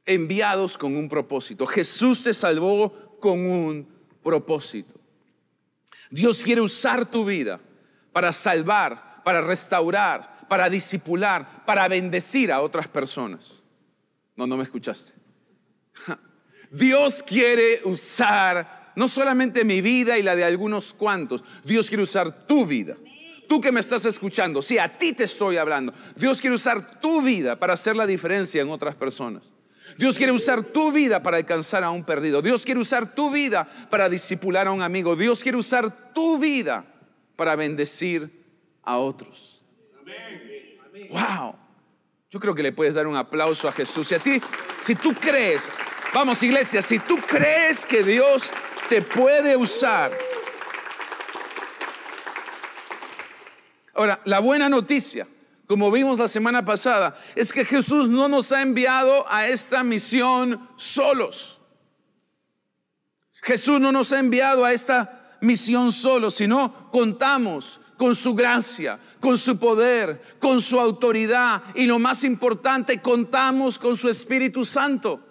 Enviados 0.07 0.79
con 0.79 0.97
un 0.97 1.11
propósito. 1.11 1.67
Jesús 1.67 2.23
te 2.23 2.33
salvó 2.33 2.91
con 3.21 3.39
un 3.41 3.87
propósito. 4.23 4.99
Dios 6.11 6.43
quiere 6.43 6.63
usar 6.63 7.11
tu 7.11 7.27
vida 7.27 7.61
para 8.13 8.33
salvar, 8.33 9.23
para 9.25 9.43
restaurar, 9.43 10.49
para 10.49 10.71
disipular, 10.71 11.67
para 11.67 11.87
bendecir 11.87 12.51
a 12.51 12.63
otras 12.63 12.89
personas. 12.89 13.63
No, 14.35 14.47
no 14.47 14.57
me 14.57 14.65
escuchaste. 14.65 15.13
Dios 16.71 17.23
quiere 17.23 17.81
usar 17.85 18.93
no 18.97 19.09
solamente 19.09 19.65
mi 19.65 19.81
vida 19.81 20.19
y 20.19 20.23
la 20.23 20.37
de 20.37 20.45
algunos 20.45 20.93
cuantos, 20.93 21.43
Dios 21.65 21.89
quiere 21.89 22.03
usar 22.03 22.47
tu 22.47 22.67
vida. 22.67 22.97
Tú 23.49 23.61
que 23.61 23.73
me 23.73 23.81
estás 23.81 24.05
escuchando, 24.05 24.63
sí, 24.63 24.79
a 24.79 24.97
ti 24.97 25.13
te 25.13 25.25
estoy 25.25 25.57
hablando. 25.57 25.93
Dios 26.15 26.41
quiere 26.41 26.55
usar 26.55 27.01
tu 27.01 27.21
vida 27.21 27.59
para 27.59 27.73
hacer 27.73 27.97
la 27.97 28.07
diferencia 28.07 28.63
en 28.63 28.71
otras 28.71 28.95
personas. 28.95 29.51
Dios 29.99 30.17
quiere 30.17 30.33
usar 30.33 30.63
tu 30.63 30.93
vida 30.93 31.23
para 31.23 31.37
alcanzar 31.37 31.83
a 31.83 31.91
un 31.91 32.05
perdido. 32.05 32.43
Dios 32.43 32.65
quiere 32.65 32.81
usar 32.81 33.15
tu 33.15 33.31
vida 33.31 33.67
para 33.91 34.09
disipular 34.09 34.69
a 34.69 34.73
un 34.73 34.83
amigo. 34.83 35.17
Dios 35.17 35.43
quiere 35.43 35.59
usar 35.59 36.13
tu 36.13 36.39
vida 36.39 36.85
para 37.35 37.57
bendecir 37.57 38.31
a 38.83 38.99
otros. 38.99 39.63
Wow. 41.11 41.57
Yo 42.31 42.39
creo 42.39 42.55
que 42.55 42.63
le 42.63 42.71
puedes 42.71 42.95
dar 42.95 43.09
un 43.09 43.17
aplauso 43.17 43.67
a 43.67 43.73
Jesús. 43.73 44.13
Y 44.13 44.15
a 44.15 44.19
ti, 44.21 44.41
si 44.81 44.95
tú 44.95 45.13
crees, 45.15 45.71
vamos 46.13 46.43
iglesia, 46.43 46.83
si 46.83 46.99
tú 46.99 47.17
crees 47.19 47.87
que 47.87 48.03
Dios 48.03 48.51
te 48.89 49.03
puede 49.03 49.57
usar. 49.57 50.17
Ahora, 53.95 54.21
la 54.25 54.41
buena 54.41 54.69
noticia, 54.69 55.27
como 55.67 55.91
vimos 55.91 56.19
la 56.19 56.29
semana 56.29 56.65
pasada, 56.65 57.17
es 57.35 57.53
que 57.53 57.65
Jesús 57.65 58.09
no 58.09 58.29
nos 58.29 58.51
ha 58.53 58.63
enviado 58.63 59.25
a 59.29 59.47
esta 59.47 59.85
misión 59.85 60.69
solos. 60.77 61.59
Jesús 63.43 63.81
no 63.81 63.93
nos 63.93 64.13
ha 64.13 64.19
enviado 64.19 64.65
a 64.65 64.73
esta 64.73 65.37
misión 65.41 65.93
solos, 65.93 66.35
sino 66.35 66.91
contamos 66.91 67.81
con 67.97 68.15
su 68.15 68.35
gracia, 68.35 68.99
con 69.21 69.37
su 69.37 69.59
poder, 69.59 70.21
con 70.39 70.61
su 70.61 70.81
autoridad 70.81 71.63
y 71.75 71.85
lo 71.85 71.99
más 71.99 72.25
importante, 72.25 73.01
contamos 73.01 73.79
con 73.79 73.97
su 73.97 74.09
Espíritu 74.09 74.65
Santo. 74.65 75.30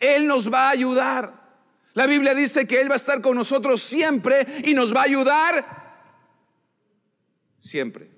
Él 0.00 0.26
nos 0.26 0.52
va 0.52 0.68
a 0.68 0.70
ayudar. 0.70 1.46
La 1.94 2.06
Biblia 2.06 2.34
dice 2.34 2.66
que 2.66 2.80
Él 2.80 2.90
va 2.90 2.94
a 2.94 2.96
estar 2.96 3.20
con 3.20 3.36
nosotros 3.36 3.82
siempre 3.82 4.46
y 4.64 4.74
nos 4.74 4.94
va 4.94 5.00
a 5.00 5.04
ayudar 5.04 5.86
siempre. 7.58 8.16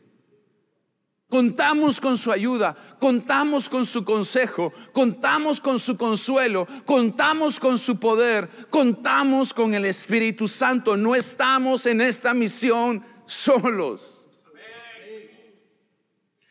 Contamos 1.28 2.00
con 2.00 2.16
su 2.16 2.32
ayuda, 2.32 2.74
contamos 2.98 3.68
con 3.68 3.84
su 3.84 4.02
consejo, 4.02 4.72
contamos 4.92 5.60
con 5.60 5.78
su 5.78 5.96
consuelo, 5.98 6.66
contamos 6.86 7.60
con 7.60 7.76
su 7.76 7.98
poder, 7.98 8.48
contamos 8.70 9.52
con 9.52 9.74
el 9.74 9.84
Espíritu 9.84 10.48
Santo. 10.48 10.96
No 10.96 11.14
estamos 11.14 11.84
en 11.84 12.00
esta 12.00 12.32
misión 12.32 13.04
solos. 13.26 14.27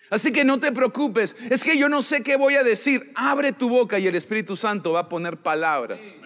Así 0.10 0.32
que 0.32 0.46
no 0.46 0.60
te 0.60 0.72
preocupes, 0.72 1.36
es 1.50 1.64
que 1.64 1.78
yo 1.78 1.90
no 1.90 2.02
sé 2.02 2.24
qué 2.24 2.38
voy 2.38 2.56
a 2.56 2.64
decir. 2.64 3.12
Abre 3.16 3.52
tu 3.52 3.70
boca 3.70 4.00
y 4.00 4.08
el 4.08 4.16
Espíritu 4.16 4.56
Santo 4.56 4.94
va 4.94 5.02
a 5.02 5.10
poner 5.10 5.38
palabras. 5.38 6.20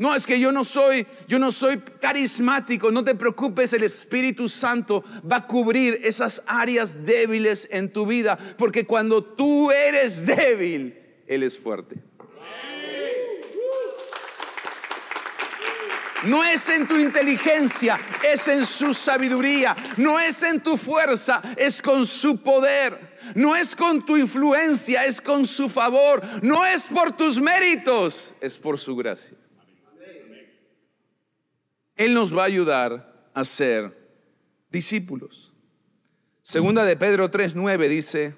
No, 0.00 0.14
es 0.14 0.26
que 0.26 0.40
yo 0.40 0.50
no 0.50 0.64
soy, 0.64 1.06
yo 1.28 1.38
no 1.38 1.52
soy 1.52 1.78
carismático. 1.78 2.90
No 2.90 3.04
te 3.04 3.14
preocupes, 3.14 3.74
el 3.74 3.82
Espíritu 3.82 4.48
Santo 4.48 5.04
va 5.30 5.36
a 5.36 5.46
cubrir 5.46 6.00
esas 6.02 6.42
áreas 6.46 7.04
débiles 7.04 7.68
en 7.70 7.92
tu 7.92 8.06
vida, 8.06 8.38
porque 8.56 8.86
cuando 8.86 9.22
tú 9.22 9.70
eres 9.70 10.24
débil, 10.24 10.98
él 11.26 11.42
es 11.42 11.58
fuerte. 11.58 11.96
No 16.24 16.44
es 16.44 16.68
en 16.68 16.86
tu 16.86 16.96
inteligencia, 16.96 17.98
es 18.22 18.46
en 18.48 18.66
su 18.66 18.92
sabiduría. 18.94 19.76
No 19.96 20.20
es 20.20 20.42
en 20.42 20.60
tu 20.60 20.76
fuerza, 20.76 21.40
es 21.56 21.80
con 21.80 22.06
su 22.06 22.38
poder. 22.38 23.18
No 23.34 23.56
es 23.56 23.74
con 23.74 24.04
tu 24.04 24.16
influencia, 24.16 25.04
es 25.04 25.20
con 25.20 25.46
su 25.46 25.68
favor. 25.68 26.22
No 26.42 26.64
es 26.66 26.84
por 26.84 27.16
tus 27.16 27.40
méritos, 27.40 28.34
es 28.40 28.58
por 28.58 28.78
su 28.78 28.96
gracia. 28.96 29.36
Él 31.96 32.14
nos 32.14 32.36
va 32.36 32.42
a 32.42 32.46
ayudar 32.46 33.30
a 33.34 33.44
ser 33.44 33.96
discípulos. 34.70 35.52
Segunda 36.42 36.84
de 36.84 36.96
Pedro 36.96 37.30
3:9 37.30 37.88
dice, 37.88 38.36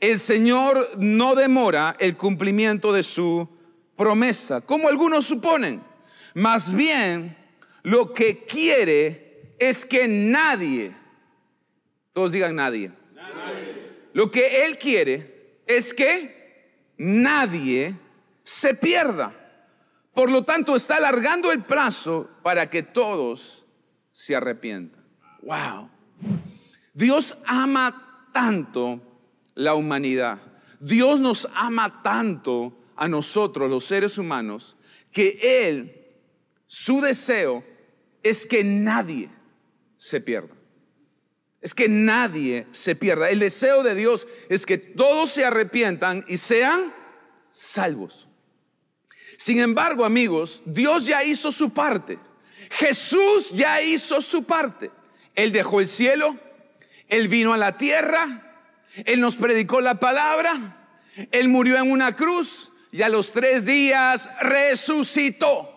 el 0.00 0.18
Señor 0.18 0.90
no 0.98 1.34
demora 1.34 1.96
el 1.98 2.16
cumplimiento 2.16 2.92
de 2.92 3.02
su 3.02 3.48
promesa, 3.96 4.60
como 4.60 4.88
algunos 4.88 5.24
suponen. 5.24 5.93
Más 6.34 6.74
bien, 6.74 7.36
lo 7.82 8.12
que 8.12 8.44
quiere 8.44 9.54
es 9.58 9.84
que 9.84 10.08
nadie, 10.08 10.94
todos 12.12 12.32
digan 12.32 12.56
nadie, 12.56 12.90
lo 14.12 14.30
que 14.30 14.64
Él 14.64 14.78
quiere 14.78 15.60
es 15.66 15.94
que 15.94 16.68
nadie 16.96 17.94
se 18.42 18.74
pierda 18.74 19.34
por 20.14 20.30
lo 20.30 20.44
tanto, 20.44 20.76
está 20.76 20.96
alargando 20.98 21.50
el 21.50 21.64
plazo 21.64 22.30
para 22.42 22.70
que 22.70 22.84
todos 22.84 23.64
se 24.12 24.36
arrepientan. 24.36 25.04
Wow. 25.42 25.90
Dios 26.94 27.36
ama 27.44 28.28
tanto 28.32 29.00
la 29.56 29.74
humanidad. 29.74 30.38
Dios 30.78 31.18
nos 31.18 31.48
ama 31.54 32.00
tanto 32.02 32.78
a 32.94 33.08
nosotros, 33.08 33.68
los 33.68 33.84
seres 33.84 34.16
humanos, 34.16 34.76
que 35.10 35.66
Él, 35.68 36.03
su 36.66 37.00
deseo 37.00 37.64
es 38.22 38.46
que 38.46 38.64
nadie 38.64 39.28
se 39.96 40.20
pierda. 40.20 40.54
Es 41.60 41.74
que 41.74 41.88
nadie 41.88 42.66
se 42.72 42.94
pierda. 42.94 43.30
El 43.30 43.38
deseo 43.38 43.82
de 43.82 43.94
Dios 43.94 44.26
es 44.48 44.66
que 44.66 44.76
todos 44.76 45.30
se 45.30 45.44
arrepientan 45.44 46.24
y 46.28 46.36
sean 46.36 46.92
salvos. 47.52 48.28
Sin 49.38 49.60
embargo, 49.60 50.04
amigos, 50.04 50.62
Dios 50.66 51.06
ya 51.06 51.24
hizo 51.24 51.50
su 51.50 51.70
parte. 51.70 52.18
Jesús 52.70 53.50
ya 53.52 53.80
hizo 53.82 54.20
su 54.20 54.44
parte. 54.44 54.90
Él 55.34 55.52
dejó 55.52 55.80
el 55.80 55.88
cielo, 55.88 56.38
Él 57.08 57.28
vino 57.28 57.52
a 57.52 57.58
la 57.58 57.76
tierra, 57.76 58.54
Él 59.04 59.20
nos 59.20 59.36
predicó 59.36 59.80
la 59.80 59.98
palabra, 59.98 60.86
Él 61.30 61.48
murió 61.48 61.76
en 61.76 61.90
una 61.90 62.14
cruz 62.14 62.72
y 62.92 63.02
a 63.02 63.08
los 63.08 63.32
tres 63.32 63.66
días 63.66 64.30
resucitó. 64.40 65.73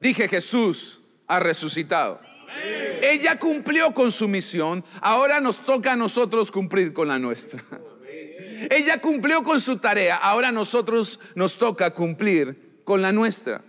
Dije, 0.00 0.28
Jesús 0.28 1.00
ha 1.26 1.38
resucitado. 1.38 2.20
Ella 3.02 3.38
cumplió 3.38 3.92
con 3.94 4.10
su 4.10 4.28
misión, 4.28 4.84
ahora 5.00 5.40
nos 5.40 5.58
toca 5.58 5.92
a 5.92 5.96
nosotros 5.96 6.50
cumplir 6.50 6.92
con 6.92 7.08
la 7.08 7.18
nuestra. 7.18 7.62
Ella 8.70 9.00
cumplió 9.00 9.42
con 9.42 9.60
su 9.60 9.78
tarea, 9.78 10.16
ahora 10.16 10.52
nosotros 10.52 11.20
nos 11.34 11.56
toca 11.56 11.92
cumplir 11.92 12.82
con 12.84 13.00
la 13.00 13.12
nuestra. 13.12 13.62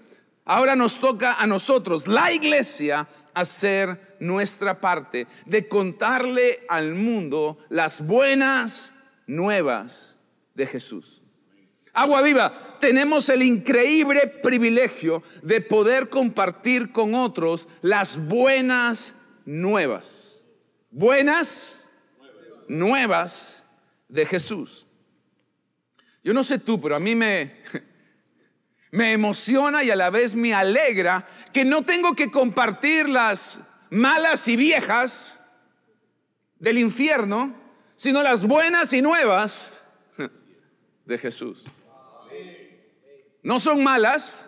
Ahora 0.44 0.76
nos 0.76 1.00
toca 1.00 1.36
a 1.36 1.48
nosotros, 1.48 2.08
la 2.08 2.32
iglesia, 2.32 3.08
hacer 3.34 4.16
nuestra 4.20 4.82
parte 4.82 5.28
de 5.46 5.68
contarle 5.68 6.66
al 6.68 6.96
mundo 6.96 7.58
las 7.70 8.06
buenas 8.06 8.94
nuevas 9.28 10.18
de 10.56 10.66
Jesús. 10.66 11.21
Agua 11.94 12.22
viva, 12.22 12.78
tenemos 12.80 13.28
el 13.30 13.44
increíble 13.44 14.28
privilegio 14.42 15.22
de 15.44 15.60
poder 15.60 16.10
compartir 16.10 16.92
con 16.92 17.16
otros 17.16 17.68
las 17.82 18.18
buenas 18.18 19.16
nuevas. 19.46 20.42
Buenas 20.90 21.88
nuevas 22.68 23.66
de 24.08 24.26
Jesús. 24.26 24.88
Yo 26.24 26.34
no 26.34 26.44
sé 26.44 26.60
tú, 26.60 26.80
pero 26.80 26.96
a 26.96 27.00
mí 27.00 27.14
me, 27.14 27.58
me 28.92 29.12
emociona 29.12 29.84
y 29.84 29.92
a 29.92 29.96
la 29.96 30.10
vez 30.10 30.34
me 30.34 30.54
alegra 30.54 31.28
que 31.52 31.66
no 31.66 31.84
tengo 31.84 32.16
que 32.16 32.32
compartir 32.32 33.10
las 33.10 33.60
malas 33.90 34.48
y 34.48 34.56
viejas 34.56 35.42
del 36.58 36.78
infierno, 36.78 37.54
sino 37.96 38.24
las 38.24 38.46
buenas 38.46 38.94
y 38.94 39.02
nuevas 39.02 39.84
de 41.06 41.18
Jesús. 41.18 41.66
No 43.44 43.60
son 43.60 43.84
malas, 43.84 44.48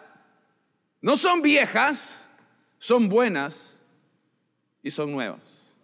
no 1.01 1.17
son 1.17 1.41
viejas, 1.41 2.29
son 2.79 3.09
buenas 3.09 3.81
y 4.81 4.89
son 4.89 5.11
nuevas. 5.11 5.77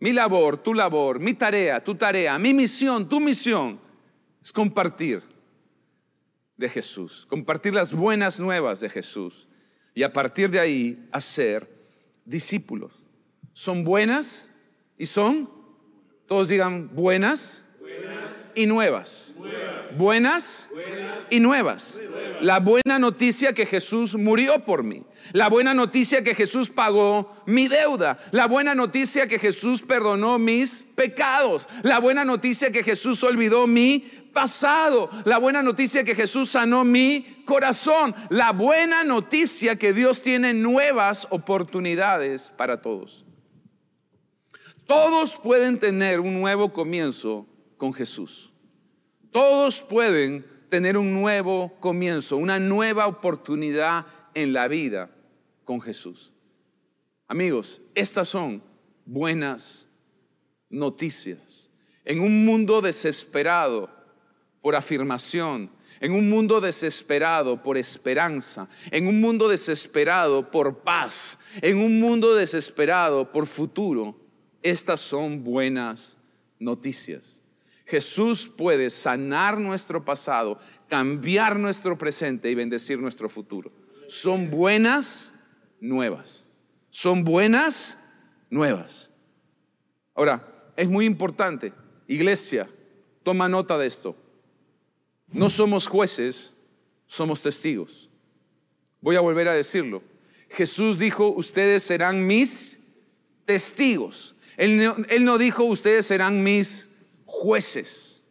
Mi 0.00 0.12
labor, 0.12 0.62
tu 0.62 0.74
labor, 0.74 1.18
mi 1.18 1.34
tarea, 1.34 1.82
tu 1.82 1.94
tarea, 1.94 2.38
mi 2.38 2.54
misión, 2.54 3.08
tu 3.08 3.18
misión 3.18 3.80
es 4.42 4.52
compartir 4.52 5.22
de 6.56 6.68
Jesús, 6.68 7.26
compartir 7.26 7.74
las 7.74 7.92
buenas 7.92 8.38
nuevas 8.38 8.80
de 8.80 8.88
Jesús 8.88 9.48
y 9.94 10.02
a 10.02 10.12
partir 10.12 10.50
de 10.50 10.60
ahí 10.60 11.08
hacer 11.10 11.68
discípulos. 12.24 12.92
Son 13.52 13.82
buenas 13.82 14.50
y 14.96 15.06
son, 15.06 15.50
todos 16.26 16.48
digan 16.48 16.94
buenas, 16.94 17.64
y 18.58 18.66
nuevas. 18.66 19.34
Buenas, 19.96 20.68
y 21.30 21.38
nuevas. 21.38 22.00
La 22.40 22.58
buena 22.58 22.98
noticia 22.98 23.52
que 23.52 23.66
Jesús 23.66 24.16
murió 24.16 24.64
por 24.64 24.82
mí. 24.82 25.04
La 25.32 25.48
buena 25.48 25.74
noticia 25.74 26.24
que 26.24 26.34
Jesús 26.34 26.68
pagó 26.68 27.32
mi 27.46 27.68
deuda. 27.68 28.18
La 28.32 28.46
buena 28.46 28.74
noticia 28.74 29.28
que 29.28 29.38
Jesús 29.38 29.82
perdonó 29.82 30.40
mis 30.40 30.82
pecados. 30.82 31.68
La 31.84 32.00
buena 32.00 32.24
noticia 32.24 32.72
que 32.72 32.82
Jesús 32.82 33.22
olvidó 33.22 33.68
mi 33.68 34.00
pasado. 34.32 35.08
La 35.24 35.38
buena 35.38 35.62
noticia 35.62 36.02
que 36.02 36.16
Jesús 36.16 36.50
sanó 36.50 36.84
mi 36.84 37.44
corazón. 37.44 38.16
La 38.30 38.50
buena 38.50 39.04
noticia 39.04 39.76
que 39.76 39.92
Dios 39.92 40.20
tiene 40.20 40.52
nuevas 40.52 41.28
oportunidades 41.30 42.52
para 42.56 42.82
todos. 42.82 43.24
Todos 44.88 45.36
pueden 45.36 45.78
tener 45.78 46.18
un 46.18 46.40
nuevo 46.40 46.72
comienzo 46.72 47.46
con 47.78 47.94
Jesús. 47.94 48.52
Todos 49.30 49.80
pueden 49.80 50.44
tener 50.68 50.98
un 50.98 51.14
nuevo 51.14 51.72
comienzo, 51.80 52.36
una 52.36 52.58
nueva 52.58 53.06
oportunidad 53.06 54.06
en 54.34 54.52
la 54.52 54.68
vida 54.68 55.10
con 55.64 55.80
Jesús. 55.80 56.32
Amigos, 57.26 57.80
estas 57.94 58.28
son 58.28 58.62
buenas 59.04 59.88
noticias. 60.68 61.70
En 62.04 62.20
un 62.20 62.44
mundo 62.44 62.80
desesperado 62.80 63.90
por 64.60 64.74
afirmación, 64.74 65.70
en 66.00 66.12
un 66.12 66.28
mundo 66.30 66.60
desesperado 66.60 67.62
por 67.62 67.76
esperanza, 67.76 68.68
en 68.90 69.06
un 69.08 69.20
mundo 69.20 69.48
desesperado 69.48 70.50
por 70.50 70.78
paz, 70.78 71.38
en 71.60 71.78
un 71.78 72.00
mundo 72.00 72.34
desesperado 72.34 73.30
por 73.30 73.46
futuro, 73.46 74.16
estas 74.62 75.00
son 75.00 75.44
buenas 75.44 76.16
noticias. 76.58 77.42
Jesús 77.88 78.48
puede 78.48 78.90
sanar 78.90 79.58
nuestro 79.58 80.04
pasado, 80.04 80.58
cambiar 80.88 81.58
nuestro 81.58 81.96
presente 81.96 82.50
y 82.50 82.54
bendecir 82.54 82.98
nuestro 82.98 83.30
futuro. 83.30 83.72
Son 84.08 84.50
buenas 84.50 85.32
nuevas. 85.80 86.46
Son 86.90 87.24
buenas 87.24 87.98
nuevas. 88.50 89.10
Ahora, 90.14 90.70
es 90.76 90.86
muy 90.86 91.06
importante, 91.06 91.72
iglesia, 92.06 92.68
toma 93.22 93.48
nota 93.48 93.78
de 93.78 93.86
esto. 93.86 94.14
No 95.28 95.48
somos 95.48 95.86
jueces, 95.86 96.52
somos 97.06 97.40
testigos. 97.40 98.10
Voy 99.00 99.16
a 99.16 99.20
volver 99.20 99.48
a 99.48 99.54
decirlo. 99.54 100.02
Jesús 100.50 100.98
dijo, 100.98 101.28
ustedes 101.28 101.84
serán 101.84 102.26
mis 102.26 102.80
testigos. 103.46 104.34
Él 104.58 105.24
no, 105.24 105.38
dijo, 105.38 105.64
ustedes 105.64 106.04
serán 106.04 106.42
mis 106.42 106.90
jueces. 107.28 108.24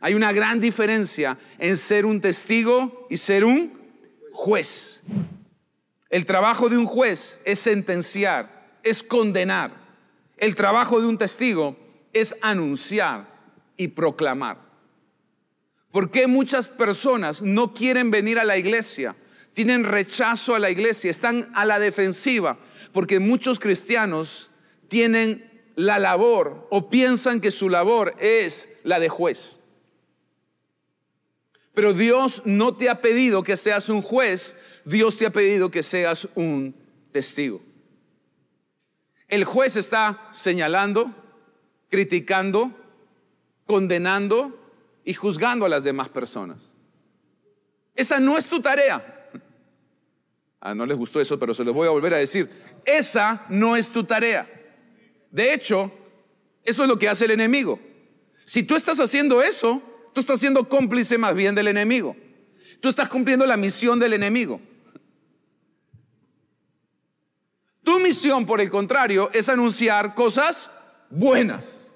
Hay 0.00 0.14
una 0.14 0.32
gran 0.32 0.60
diferencia 0.60 1.38
en 1.58 1.78
ser 1.78 2.04
un 2.04 2.20
testigo 2.20 3.06
y 3.08 3.16
ser 3.16 3.44
un 3.44 3.72
juez. 4.32 5.02
El 6.10 6.26
trabajo 6.26 6.68
de 6.68 6.76
un 6.76 6.84
juez 6.84 7.40
es 7.44 7.58
sentenciar, 7.58 8.78
es 8.82 9.02
condenar. 9.02 9.72
El 10.36 10.54
trabajo 10.54 11.00
de 11.00 11.06
un 11.06 11.16
testigo 11.16 11.76
es 12.12 12.36
anunciar 12.42 13.32
y 13.78 13.88
proclamar. 13.88 14.58
¿Por 15.90 16.10
qué 16.10 16.26
muchas 16.26 16.68
personas 16.68 17.40
no 17.40 17.72
quieren 17.72 18.10
venir 18.10 18.38
a 18.38 18.44
la 18.44 18.58
iglesia? 18.58 19.16
Tienen 19.54 19.84
rechazo 19.84 20.54
a 20.54 20.58
la 20.58 20.70
iglesia, 20.70 21.10
están 21.10 21.50
a 21.54 21.64
la 21.64 21.78
defensiva, 21.78 22.58
porque 22.92 23.20
muchos 23.20 23.58
cristianos 23.58 24.50
tienen 24.88 25.53
la 25.76 25.98
labor 25.98 26.66
o 26.70 26.88
piensan 26.88 27.40
que 27.40 27.50
su 27.50 27.68
labor 27.68 28.14
es 28.18 28.68
la 28.82 29.00
de 29.00 29.08
juez. 29.08 29.60
Pero 31.74 31.92
Dios 31.92 32.42
no 32.44 32.76
te 32.76 32.88
ha 32.88 33.00
pedido 33.00 33.42
que 33.42 33.56
seas 33.56 33.88
un 33.88 34.00
juez, 34.00 34.56
Dios 34.84 35.16
te 35.16 35.26
ha 35.26 35.30
pedido 35.30 35.70
que 35.70 35.82
seas 35.82 36.28
un 36.36 36.74
testigo. 37.10 37.60
El 39.28 39.44
juez 39.44 39.74
está 39.76 40.28
señalando, 40.30 41.12
criticando, 41.90 42.70
condenando 43.66 44.56
y 45.04 45.14
juzgando 45.14 45.66
a 45.66 45.68
las 45.68 45.82
demás 45.82 46.08
personas. 46.08 46.72
Esa 47.96 48.20
no 48.20 48.38
es 48.38 48.46
tu 48.46 48.60
tarea. 48.60 49.30
Ah, 50.60 50.74
no 50.74 50.86
les 50.86 50.96
gustó 50.96 51.20
eso, 51.20 51.38
pero 51.38 51.54
se 51.54 51.64
los 51.64 51.74
voy 51.74 51.88
a 51.88 51.90
volver 51.90 52.14
a 52.14 52.18
decir. 52.18 52.48
Esa 52.84 53.44
no 53.48 53.76
es 53.76 53.90
tu 53.90 54.04
tarea. 54.04 54.48
De 55.34 55.52
hecho, 55.52 55.90
eso 56.62 56.84
es 56.84 56.88
lo 56.88 56.96
que 56.96 57.08
hace 57.08 57.24
el 57.24 57.32
enemigo. 57.32 57.80
Si 58.44 58.62
tú 58.62 58.76
estás 58.76 59.00
haciendo 59.00 59.42
eso, 59.42 59.82
tú 60.12 60.20
estás 60.20 60.38
siendo 60.38 60.68
cómplice 60.68 61.18
más 61.18 61.34
bien 61.34 61.56
del 61.56 61.66
enemigo. 61.66 62.14
Tú 62.80 62.88
estás 62.88 63.08
cumpliendo 63.08 63.44
la 63.44 63.56
misión 63.56 63.98
del 63.98 64.12
enemigo. 64.12 64.60
Tu 67.82 67.98
misión, 67.98 68.46
por 68.46 68.60
el 68.60 68.70
contrario, 68.70 69.28
es 69.32 69.48
anunciar 69.48 70.14
cosas 70.14 70.70
buenas. 71.10 71.90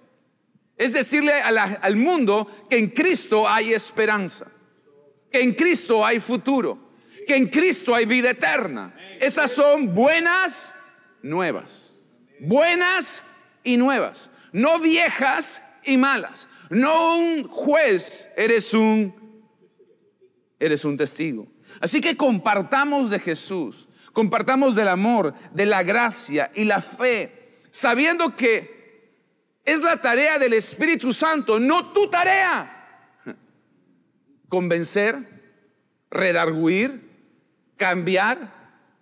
Es 0.77 0.93
decirle 0.93 1.33
al 1.33 1.95
mundo 1.95 2.49
que 2.69 2.77
en 2.77 2.89
Cristo 2.89 3.49
hay 3.49 3.73
esperanza, 3.73 4.49
que 5.31 5.43
en 5.43 5.55
Cristo 5.55 6.05
hay 6.05 6.19
futuro, 6.19 6.91
que 7.25 7.37
en 7.37 7.47
Cristo 7.47 7.95
hay 7.95 8.05
vida 8.05 8.31
eterna. 8.31 8.97
Esas 9.21 9.53
son 9.53 9.95
buenas 9.95 10.75
nuevas. 11.23 11.95
Buenas 12.41 13.25
y 13.69 13.77
nuevas. 13.77 14.31
No 14.53 14.79
viejas 14.79 15.63
y 15.85 15.99
malas. 15.99 16.49
No 16.71 17.19
un 17.19 17.47
juez, 17.49 18.31
eres 18.35 18.73
un 18.73 19.15
eres 20.59 20.85
un 20.85 20.97
testigo. 20.97 21.47
Así 21.81 22.01
que 22.01 22.17
compartamos 22.17 23.11
de 23.11 23.19
Jesús. 23.19 23.87
Compartamos 24.13 24.75
del 24.75 24.89
amor, 24.89 25.35
de 25.53 25.67
la 25.67 25.83
gracia 25.83 26.51
y 26.55 26.65
la 26.65 26.81
fe, 26.81 27.61
sabiendo 27.71 28.35
que 28.35 29.13
es 29.65 29.83
la 29.83 30.01
tarea 30.01 30.39
del 30.39 30.55
Espíritu 30.55 31.13
Santo, 31.13 31.61
no 31.61 31.93
tu 31.93 32.09
tarea. 32.09 32.75
Convencer, 34.49 35.29
redarguir, 36.11 37.07
cambiar 37.77 38.51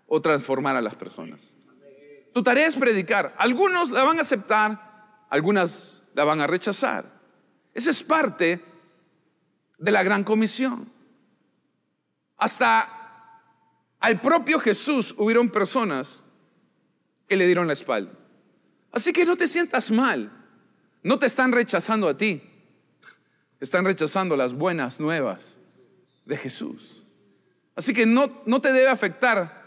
o 0.09 0.21
transformar 0.21 0.75
a 0.77 0.83
las 0.83 0.97
personas. 0.97 1.56
Tu 2.37 2.43
tarea 2.43 2.67
es 2.67 2.77
predicar. 2.77 3.35
Algunos 3.39 3.91
la 3.91 4.05
van 4.05 4.19
a 4.19 4.21
aceptar, 4.21 5.25
algunas 5.31 6.03
la 6.13 6.23
van 6.23 6.43
a 6.43 6.47
rechazar. 6.47 7.11
Esa 7.73 7.89
es 7.89 8.03
parte 8.03 8.63
de 9.79 9.91
la 9.91 10.03
gran 10.03 10.23
comisión. 10.23 10.93
Hasta 12.37 12.91
al 14.01 14.21
propio 14.21 14.61
Jesús 14.61 15.15
hubieron 15.17 15.49
personas 15.49 16.23
que 17.27 17.37
le 17.37 17.47
dieron 17.47 17.67
la 17.69 17.73
espalda. 17.73 18.13
Así 18.93 19.15
que 19.15 19.25
no 19.25 19.39
te 19.39 19.49
sientas 19.49 19.91
mal. 19.91 20.31
No 21.03 21.19
te 21.19 21.25
están 21.25 21.53
rechazando 21.53 22.07
a 22.07 22.19
ti. 22.19 22.43
Están 23.61 23.87
rechazando 23.87 24.37
las 24.37 24.53
buenas 24.53 25.01
nuevas 25.01 25.59
de 26.27 26.37
Jesús. 26.37 27.07
Así 27.75 27.95
que 27.95 28.05
no, 28.05 28.43
no 28.45 28.61
te 28.61 28.75
debe 28.75 28.89
afectar 28.89 29.66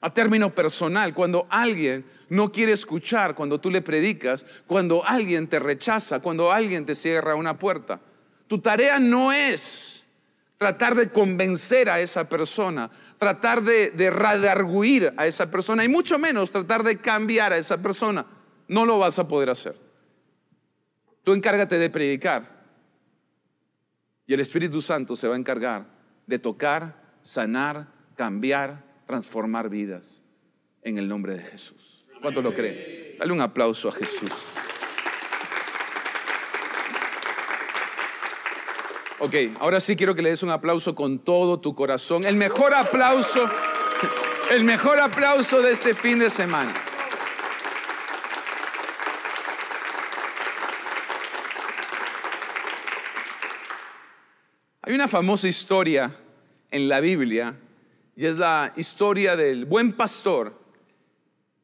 a 0.00 0.12
término 0.12 0.54
personal 0.54 1.12
cuando 1.12 1.46
alguien 1.50 2.06
no 2.28 2.50
quiere 2.50 2.72
escuchar, 2.72 3.34
cuando 3.34 3.60
tú 3.60 3.70
le 3.70 3.82
predicas, 3.82 4.46
cuando 4.66 5.04
alguien 5.04 5.46
te 5.46 5.58
rechaza, 5.58 6.20
cuando 6.20 6.50
alguien 6.50 6.86
te 6.86 6.94
cierra 6.94 7.34
una 7.34 7.58
puerta. 7.58 8.00
Tu 8.46 8.58
tarea 8.58 8.98
no 8.98 9.32
es 9.32 10.06
tratar 10.56 10.94
de 10.94 11.10
convencer 11.10 11.88
a 11.88 12.00
esa 12.00 12.28
persona, 12.28 12.90
tratar 13.18 13.62
de, 13.62 13.90
de 13.90 15.12
a 15.16 15.26
esa 15.26 15.50
persona 15.50 15.84
y 15.84 15.88
mucho 15.88 16.18
menos 16.18 16.50
tratar 16.50 16.82
de 16.82 16.98
cambiar 16.98 17.52
a 17.52 17.58
esa 17.58 17.78
persona. 17.78 18.26
No 18.68 18.86
lo 18.86 18.98
vas 18.98 19.18
a 19.18 19.28
poder 19.28 19.50
hacer. 19.50 19.76
Tú 21.22 21.32
encárgate 21.32 21.78
de 21.78 21.90
predicar 21.90 22.60
y 24.26 24.34
el 24.34 24.40
Espíritu 24.40 24.80
Santo 24.80 25.16
se 25.16 25.28
va 25.28 25.34
a 25.34 25.38
encargar 25.38 25.86
de 26.26 26.38
tocar, 26.38 26.96
sanar, 27.22 27.88
cambiar, 28.16 28.89
transformar 29.10 29.68
vidas 29.68 30.22
en 30.82 30.96
el 30.96 31.08
nombre 31.08 31.34
de 31.34 31.42
Jesús. 31.42 31.98
¿Cuánto 32.22 32.42
lo 32.42 32.54
cree? 32.54 33.16
Dale 33.18 33.32
un 33.32 33.40
aplauso 33.40 33.88
a 33.88 33.92
Jesús. 33.92 34.30
Ok, 39.18 39.34
ahora 39.58 39.80
sí 39.80 39.96
quiero 39.96 40.14
que 40.14 40.22
le 40.22 40.30
des 40.30 40.44
un 40.44 40.50
aplauso 40.50 40.94
con 40.94 41.18
todo 41.18 41.58
tu 41.58 41.74
corazón. 41.74 42.24
El 42.24 42.36
mejor 42.36 42.72
aplauso, 42.72 43.50
el 44.52 44.62
mejor 44.62 45.00
aplauso 45.00 45.60
de 45.60 45.72
este 45.72 45.92
fin 45.92 46.20
de 46.20 46.30
semana. 46.30 46.72
Hay 54.82 54.94
una 54.94 55.08
famosa 55.08 55.48
historia 55.48 56.14
en 56.70 56.88
la 56.88 57.00
Biblia 57.00 57.56
y 58.16 58.26
es 58.26 58.36
la 58.36 58.72
historia 58.76 59.36
del 59.36 59.64
buen 59.64 59.92
pastor 59.92 60.58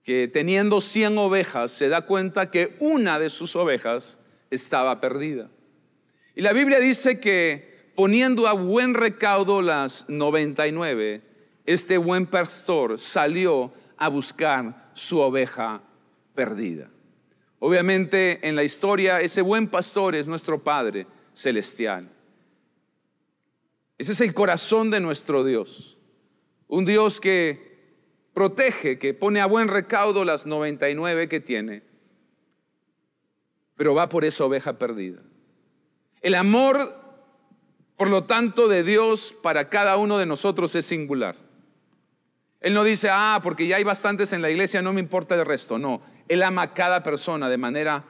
que 0.03 0.29
teniendo 0.29 0.81
100 0.81 1.19
ovejas 1.19 1.73
se 1.73 1.89
da 1.89 2.03
cuenta 2.03 2.51
que 2.51 2.77
una 2.79 3.19
de 3.19 3.29
sus 3.29 3.57
ovejas 3.57 4.21
estaba 4.51 5.01
perdida. 5.01 5.51
Y 6.37 6.43
la 6.43 6.53
Biblia 6.53 6.79
dice 6.79 7.19
que 7.19 7.91
poniendo 7.97 8.47
a 8.47 8.53
buen 8.53 8.95
recaudo 8.95 9.63
las 9.63 10.05
99, 10.09 11.23
este 11.65 11.99
buen 11.99 12.27
pastor 12.27 13.01
salió 13.01 13.73
a 13.97 14.09
buscar 14.09 14.91
su 14.95 15.19
oveja 15.19 15.83
perdida. 16.35 16.89
Obviamente 17.59 18.47
en 18.47 18.55
la 18.55 18.63
historia 18.63 19.21
ese 19.21 19.43
buen 19.43 19.67
pastor 19.67 20.15
es 20.15 20.29
nuestro 20.29 20.63
Padre 20.63 21.07
celestial. 21.33 22.09
Ese 23.99 24.13
es 24.13 24.21
el 24.21 24.35
corazón 24.35 24.91
de 24.91 25.01
nuestro 25.01 25.43
Dios. 25.43 25.96
Un 26.69 26.85
Dios 26.85 27.21
que 27.21 27.67
protege, 28.35 28.99
que 28.99 29.15
pone 29.15 29.41
a 29.41 29.47
buen 29.47 29.69
recaudo 29.69 30.25
las 30.25 30.47
99 30.47 31.29
que 31.29 31.41
tiene, 31.41 31.83
pero 33.77 33.95
va 33.95 34.09
por 34.09 34.25
esa 34.25 34.45
oveja 34.45 34.79
perdida. 34.79 35.23
El 36.21 36.35
amor, 36.35 37.01
por 37.97 38.09
lo 38.09 38.25
tanto, 38.25 38.69
de 38.69 38.83
Dios 38.83 39.35
para 39.43 39.69
cada 39.69 39.97
uno 39.97 40.19
de 40.19 40.27
nosotros 40.27 40.75
es 40.75 40.87
singular. 40.87 41.37
Él 42.61 42.75
no 42.75 42.85
dice, 42.85 43.09
ah, 43.11 43.41
porque 43.43 43.67
ya 43.67 43.77
hay 43.77 43.85
bastantes 43.85 44.33
en 44.33 44.43
la 44.43 44.51
iglesia, 44.51 44.83
no 44.83 44.93
me 44.93 45.01
importa 45.01 45.35
el 45.35 45.47
resto. 45.47 45.79
No, 45.79 46.03
Él 46.29 46.43
ama 46.43 46.63
a 46.63 46.75
cada 46.75 47.03
persona 47.03 47.49
de 47.49 47.59
manera 47.59 48.05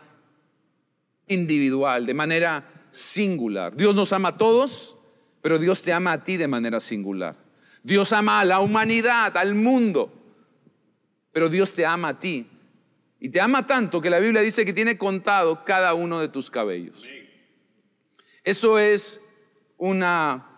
individual, 1.28 2.06
de 2.06 2.14
manera 2.14 2.64
singular. 2.90 3.76
Dios 3.76 3.94
nos 3.94 4.12
ama 4.12 4.28
a 4.28 4.36
todos, 4.36 4.96
pero 5.42 5.58
Dios 5.58 5.82
te 5.82 5.92
ama 5.92 6.12
a 6.12 6.24
ti 6.24 6.36
de 6.36 6.48
manera 6.48 6.80
singular. 6.80 7.45
Dios 7.86 8.12
ama 8.12 8.40
a 8.40 8.44
la 8.44 8.58
humanidad, 8.58 9.36
al 9.36 9.54
mundo, 9.54 10.12
pero 11.30 11.48
Dios 11.48 11.72
te 11.72 11.86
ama 11.86 12.08
a 12.08 12.18
ti. 12.18 12.44
Y 13.20 13.28
te 13.28 13.40
ama 13.40 13.64
tanto 13.64 14.00
que 14.00 14.10
la 14.10 14.18
Biblia 14.18 14.42
dice 14.42 14.64
que 14.64 14.72
tiene 14.72 14.98
contado 14.98 15.64
cada 15.64 15.94
uno 15.94 16.18
de 16.18 16.26
tus 16.26 16.50
cabellos. 16.50 17.00
Eso 18.42 18.80
es 18.80 19.20
una, 19.76 20.48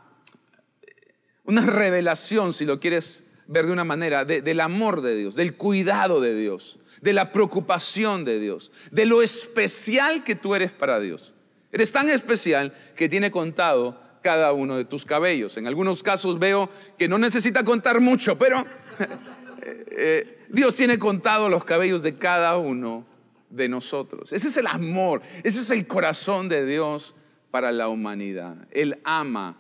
una 1.45 1.67
revelación, 1.67 2.55
si 2.55 2.65
lo 2.65 2.81
quieres 2.81 3.25
ver 3.47 3.67
de 3.67 3.73
una 3.73 3.85
manera, 3.85 4.25
del 4.25 4.61
amor 4.61 5.03
de 5.03 5.15
Dios, 5.15 5.37
del 5.37 5.55
cuidado 5.55 6.23
de 6.23 6.35
Dios, 6.35 6.79
de 7.03 7.13
la 7.13 7.35
preocupación 7.35 8.25
de 8.25 8.41
Dios, 8.41 8.73
de 8.91 9.05
lo 9.05 9.21
especial 9.21 10.25
que 10.25 10.35
tú 10.35 10.55
eres 10.55 10.73
para 10.73 10.99
Dios. 10.99 11.35
Eres 11.73 11.93
tan 11.93 12.09
especial 12.09 12.73
que 12.97 13.11
tiene 13.11 13.31
contado 13.31 14.08
cada 14.23 14.53
uno 14.53 14.77
de 14.77 14.85
tus 14.85 15.05
cabellos. 15.05 15.57
En 15.57 15.67
algunos 15.67 16.03
casos 16.03 16.39
veo 16.39 16.69
que 16.99 17.09
no 17.09 17.19
necesita 17.19 17.65
contar 17.65 18.01
mucho, 18.01 18.37
pero 18.37 18.65
eh, 19.91 20.47
Dios 20.49 20.77
tiene 20.77 20.99
contado 20.99 21.49
los 21.49 21.65
cabellos 21.65 22.03
de 22.03 22.17
cada 22.17 22.57
uno 22.59 23.07
de 23.51 23.69
nosotros. 23.69 24.33
Ese 24.33 24.49
es 24.49 24.57
el 24.57 24.67
amor, 24.67 25.23
ese 25.43 25.61
es 25.61 25.71
el 25.71 25.87
corazón 25.87 26.49
de 26.49 26.67
Dios 26.67 27.15
para 27.51 27.73
la 27.73 27.89
humanidad. 27.89 28.67
Él 28.71 29.01
ama 29.05 29.57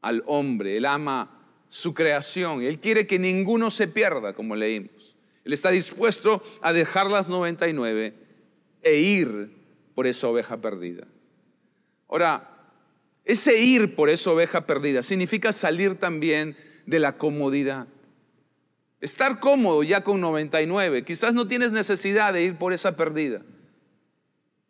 al 0.00 0.22
hombre, 0.26 0.76
Él 0.76 0.86
ama 0.86 1.30
su 1.68 1.94
creación, 1.94 2.62
Él 2.62 2.78
quiere 2.78 3.06
que 3.06 3.18
ninguno 3.18 3.70
se 3.70 3.88
pierda, 3.88 4.34
como 4.34 4.54
leímos. 4.56 5.16
Él 5.44 5.52
está 5.52 5.70
dispuesto 5.70 6.42
a 6.62 6.72
dejar 6.72 7.10
las 7.10 7.28
99 7.28 8.14
e 8.82 8.96
ir 8.96 9.50
por 9.94 10.06
esa 10.06 10.28
oveja 10.28 10.58
perdida. 10.58 11.06
Ahora, 12.08 12.53
ese 13.24 13.58
ir 13.58 13.94
por 13.94 14.10
esa 14.10 14.30
oveja 14.30 14.66
perdida 14.66 15.02
significa 15.02 15.52
salir 15.52 15.94
también 15.96 16.56
de 16.86 17.00
la 17.00 17.16
comodidad. 17.16 17.86
Estar 19.00 19.40
cómodo 19.40 19.82
ya 19.82 20.04
con 20.04 20.20
99. 20.20 21.04
Quizás 21.04 21.34
no 21.34 21.46
tienes 21.46 21.72
necesidad 21.72 22.32
de 22.32 22.42
ir 22.42 22.56
por 22.56 22.72
esa 22.72 22.96
perdida. 22.96 23.42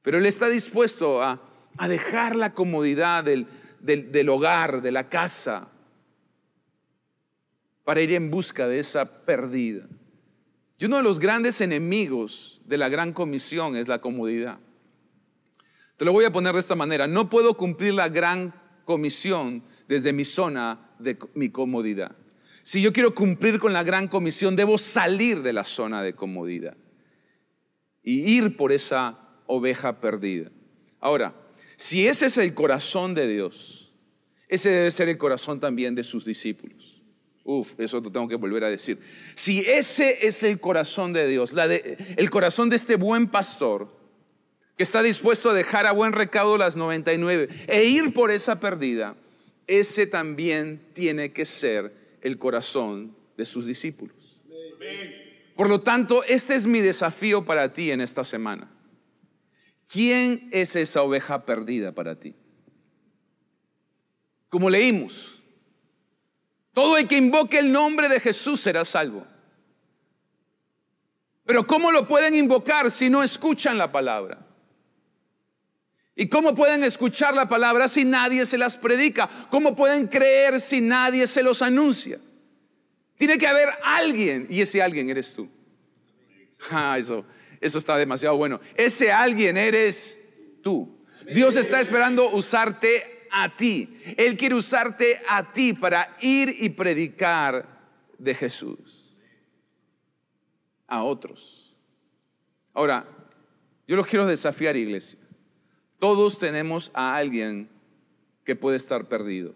Pero 0.03 0.19
Él 0.19 0.27
está 0.27 0.49
dispuesto 0.49 1.23
a, 1.23 1.40
dejar 1.88 2.37
la 2.37 2.53
comodidad 2.53 3.25
del, 3.25 3.47
del 3.81 4.29
hogar, 4.29 4.83
de 4.83 4.93
la 4.93 5.09
casa, 5.09 5.69
para 7.83 8.01
ir 8.01 8.12
en 8.12 8.31
busca 8.31 8.69
de 8.69 8.79
esa 8.79 9.25
perdida. 9.25 9.87
Y 10.79 10.85
uno 10.85 10.99
de 10.99 11.03
los 11.03 11.19
grandes 11.19 11.61
enemigos 11.61 12.61
de 12.64 12.79
la 12.79 12.88
gran 12.88 13.12
comisión 13.12 13.77
es 13.77 13.88
la 13.88 14.01
comodidad. 14.01 14.59
Te 15.97 16.05
lo 16.05 16.13
voy 16.13 16.25
a 16.25 16.33
poner 16.33 16.55
de 16.55 16.61
esta 16.61 16.75
manera. 16.75 17.07
No 17.07 17.31
puedo 17.31 17.57
cumplir 17.57 17.95
la 17.95 18.09
gran 18.09 18.55
comisión 18.85 19.63
desde 19.89 20.13
mi 20.13 20.25
zona 20.25 20.91
de 20.99 21.19
mi 21.35 21.51
comodidad. 21.51 22.17
Si 22.63 22.81
yo 22.81 22.93
quiero 22.93 23.15
cumplir 23.15 23.59
con 23.59 23.73
la 23.73 23.83
gran 23.83 24.09
comisión, 24.09 24.57
debo 24.57 24.79
salir 24.79 25.43
de 25.43 25.53
la 25.53 25.65
zona 25.65 26.03
de 26.03 26.15
comodidad 26.15 26.77
y 28.03 28.21
ir 28.37 28.57
por 28.57 28.73
esa 28.73 29.19
oveja 29.47 30.01
perdida. 30.01 30.51
Ahora, 31.01 31.35
si 31.77 32.07
ese 32.07 32.27
es 32.27 32.39
el 32.39 32.55
corazón 32.55 33.15
de 33.15 33.29
Dios, 33.29 33.93
ese 34.49 34.71
debe 34.71 34.91
ser 34.91 35.09
el 35.09 35.19
corazón 35.19 35.61
también 35.61 35.95
de 35.95 36.05
sus 36.05 36.25
discípulos. 36.25 37.03
Uf, 37.45 37.79
eso 37.79 38.01
lo 38.01 38.11
tengo 38.11 38.27
que 38.27 38.37
volver 38.37 38.65
a 38.65 38.71
decir. 38.71 38.99
Si 39.35 39.61
ese 39.61 40.27
es 40.27 40.43
el 40.43 40.59
corazón 40.59 41.13
de 41.13 41.29
Dios, 41.29 41.53
el 42.17 42.31
corazón 42.31 42.71
de 42.71 42.77
este 42.77 42.97
buen 42.97 43.27
pastor, 43.27 44.04
que 44.77 44.83
está 44.83 45.03
dispuesto 45.03 45.51
a 45.51 45.55
dejar 45.55 45.87
a 45.87 45.93
buen 45.93 46.13
recaudo 46.13 46.59
las 46.59 46.77
99 46.77 47.49
e 47.69 47.85
ir 47.85 48.13
por 48.13 48.31
esa 48.31 48.59
perdida, 48.59 49.17
ese 49.67 50.07
también 50.07 50.81
tiene 50.93 51.33
que 51.33 51.45
ser 51.45 51.95
el 52.23 52.39
corazón 52.39 53.17
de 53.37 53.45
sus 53.45 53.67
discípulos. 53.67 54.17
Por 55.57 55.69
lo 55.69 55.81
tanto, 55.81 56.25
este 56.25 56.55
es 56.55 56.67
mi 56.67 56.81
desafío 56.81 57.45
para 57.45 57.73
ti 57.73 57.93
en 57.93 58.01
esta 58.01 58.25
semana. 58.25 58.69
¿Quién 59.87 60.49
es 60.51 60.75
esa 60.75 61.03
oveja 61.03 61.45
perdida 61.45 61.93
para 61.93 62.19
ti? 62.19 62.35
Como 64.49 64.69
leímos, 64.71 65.41
todo 66.73 66.99
el 66.99 67.07
que 67.07 67.17
invoque 67.17 67.59
el 67.59 67.71
nombre 67.71 68.09
de 68.09 68.19
Jesús 68.19 68.61
será 68.61 68.85
salvo. 68.85 69.25
Pero 71.45 71.67
¿cómo 71.67 71.93
lo 71.93 72.09
pueden 72.09 72.35
invocar 72.35 72.91
si 72.91 73.09
no 73.09 73.23
escuchan 73.23 73.79
la 73.79 73.93
palabra? 73.93 74.54
¿Y 76.16 76.29
cómo 76.29 76.55
pueden 76.55 76.85
escuchar 76.85 77.35
la 77.35 77.48
palabra 77.48 77.88
si 77.88 78.05
nadie 78.05 78.46
se 78.46 78.59
las 78.59 78.77
predica? 78.77 79.29
¿Cómo 79.50 79.74
pueden 79.74 80.07
creer 80.07 80.61
si 80.61 80.81
nadie 80.81 81.27
se 81.27 81.42
los 81.42 81.61
anuncia? 81.61 82.20
Tiene 83.16 83.37
que 83.37 83.46
haber 83.46 83.68
alguien 83.83 84.46
y 84.48 84.61
ese 84.61 84.81
alguien 84.81 85.11
eres 85.11 85.35
tú. 85.35 85.48
Ah, 86.70 86.96
eso, 86.98 87.24
eso 87.61 87.79
está 87.79 87.96
demasiado 87.96 88.37
bueno. 88.37 88.61
Ese 88.77 89.11
alguien 89.11 89.57
eres 89.57 90.20
tú. 90.62 91.05
Dios 91.33 91.57
está 91.57 91.81
esperando 91.81 92.31
usarte 92.31 93.27
a 93.31 93.57
ti. 93.57 93.96
Él 94.16 94.37
quiere 94.37 94.55
usarte 94.55 95.20
a 95.29 95.53
ti 95.53 95.72
para 95.72 96.16
ir 96.20 96.55
y 96.61 96.68
predicar 96.70 97.66
de 98.18 98.35
Jesús 98.35 99.18
a 100.87 101.03
otros. 101.03 101.77
Ahora, 102.72 103.07
yo 103.87 103.96
los 103.96 104.07
quiero 104.07 104.27
desafiar, 104.27 104.77
iglesia. 104.77 105.18
Todos 105.99 106.39
tenemos 106.39 106.91
a 106.95 107.17
alguien 107.17 107.69
que 108.45 108.57
puede 108.57 108.77
estar 108.77 109.07
perdido. 109.07 109.55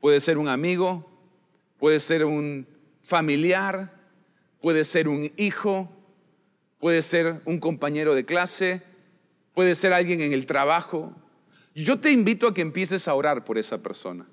Puede 0.00 0.20
ser 0.20 0.38
un 0.38 0.48
amigo, 0.48 1.08
puede 1.78 2.00
ser 2.00 2.24
un 2.24 2.66
familiar, 3.02 3.94
puede 4.60 4.84
ser 4.84 5.08
un 5.08 5.32
hijo, 5.36 5.90
puede 6.78 7.02
ser 7.02 7.40
un 7.44 7.60
compañero 7.60 8.14
de 8.14 8.24
clase, 8.24 8.82
puede 9.54 9.74
ser 9.74 9.92
alguien 9.92 10.20
en 10.20 10.32
el 10.32 10.46
trabajo. 10.46 11.14
Yo 11.74 12.00
te 12.00 12.10
invito 12.10 12.48
a 12.48 12.54
que 12.54 12.62
empieces 12.62 13.08
a 13.08 13.14
orar 13.14 13.44
por 13.44 13.58
esa 13.58 13.78
persona. 13.78 14.26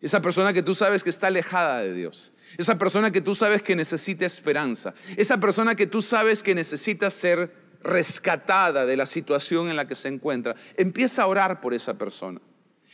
Esa 0.00 0.22
persona 0.22 0.52
que 0.52 0.62
tú 0.62 0.74
sabes 0.74 1.02
que 1.02 1.10
está 1.10 1.26
alejada 1.26 1.80
de 1.80 1.92
Dios. 1.92 2.32
Esa 2.56 2.78
persona 2.78 3.10
que 3.10 3.20
tú 3.20 3.34
sabes 3.34 3.62
que 3.62 3.74
necesita 3.74 4.24
esperanza. 4.26 4.94
Esa 5.16 5.40
persona 5.40 5.74
que 5.74 5.86
tú 5.86 6.02
sabes 6.02 6.42
que 6.42 6.54
necesita 6.54 7.10
ser 7.10 7.52
rescatada 7.82 8.86
de 8.86 8.96
la 8.96 9.06
situación 9.06 9.68
en 9.68 9.76
la 9.76 9.86
que 9.86 9.94
se 9.94 10.08
encuentra, 10.08 10.56
empieza 10.76 11.22
a 11.22 11.26
orar 11.26 11.60
por 11.60 11.74
esa 11.74 11.94
persona. 11.94 12.40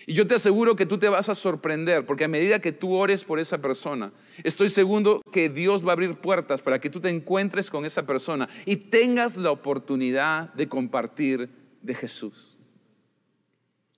Y 0.07 0.14
yo 0.14 0.27
te 0.27 0.35
aseguro 0.35 0.77
que 0.77 0.87
tú 0.87 0.99
te 0.99 1.09
vas 1.09 1.29
a 1.29 1.35
sorprender, 1.35 2.05
porque 2.05 2.25
a 2.25 2.29
medida 2.29 2.61
que 2.61 2.73
tú 2.73 2.94
ores 2.94 3.25
por 3.25 3.38
esa 3.38 3.59
persona, 3.59 4.12
estoy 4.42 4.68
seguro 4.68 5.23
que 5.33 5.49
Dios 5.49 5.85
va 5.85 5.90
a 5.90 5.92
abrir 5.92 6.16
puertas 6.16 6.61
para 6.61 6.81
que 6.81 6.90
tú 6.90 7.01
te 7.01 7.09
encuentres 7.11 7.70
con 7.70 7.85
esa 7.85 8.05
persona 8.05 8.49
y 8.66 8.77
tengas 8.77 9.37
la 9.37 9.51
oportunidad 9.51 10.53
de 10.55 10.68
compartir 10.68 11.49
de 11.81 11.94
Jesús. 11.94 12.59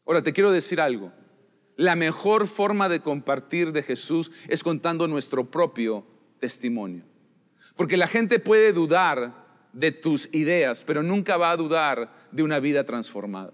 Ahora, 0.07 0.23
te 0.23 0.33
quiero 0.33 0.53
decir 0.53 0.81
algo. 0.81 1.13
La 1.77 1.97
mejor 1.97 2.47
forma 2.47 2.89
de 2.89 3.01
compartir 3.01 3.73
de 3.73 3.83
Jesús 3.83 4.31
es 4.49 4.63
contando 4.63 5.09
nuestro 5.09 5.51
propio 5.51 6.07
testimonio. 6.39 7.05
Porque 7.75 7.97
la 7.97 8.07
gente 8.07 8.39
puede 8.39 8.73
dudar 8.73 9.46
de 9.77 9.93
tus 9.93 10.29
ideas, 10.33 10.83
pero 10.85 11.03
nunca 11.03 11.37
va 11.37 11.51
a 11.51 11.57
dudar 11.57 12.11
de 12.33 12.43
una 12.43 12.59
vida 12.61 12.85
transformada. 12.85 13.53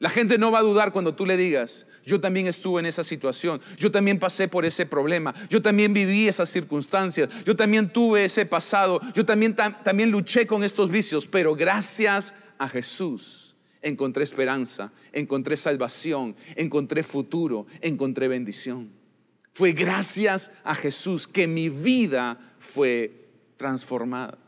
La 0.00 0.08
gente 0.08 0.38
no 0.38 0.50
va 0.50 0.60
a 0.60 0.62
dudar 0.62 0.92
cuando 0.92 1.14
tú 1.14 1.26
le 1.26 1.36
digas, 1.36 1.86
yo 2.06 2.20
también 2.20 2.46
estuve 2.46 2.80
en 2.80 2.86
esa 2.86 3.04
situación, 3.04 3.60
yo 3.76 3.92
también 3.92 4.18
pasé 4.18 4.48
por 4.48 4.64
ese 4.64 4.86
problema, 4.86 5.34
yo 5.50 5.60
también 5.60 5.92
viví 5.92 6.26
esas 6.26 6.48
circunstancias, 6.48 7.28
yo 7.44 7.54
también 7.54 7.92
tuve 7.92 8.24
ese 8.24 8.46
pasado, 8.46 9.00
yo 9.14 9.26
también, 9.26 9.54
también 9.54 10.10
luché 10.10 10.46
con 10.46 10.64
estos 10.64 10.90
vicios, 10.90 11.26
pero 11.26 11.54
gracias 11.54 12.32
a 12.58 12.68
Jesús 12.68 13.54
encontré 13.82 14.24
esperanza, 14.24 14.90
encontré 15.12 15.56
salvación, 15.56 16.34
encontré 16.56 17.02
futuro, 17.02 17.66
encontré 17.82 18.26
bendición. 18.28 18.90
Fue 19.52 19.72
gracias 19.72 20.50
a 20.64 20.74
Jesús 20.74 21.26
que 21.26 21.46
mi 21.46 21.68
vida 21.68 22.38
fue 22.58 23.19
transformada. 23.60 24.38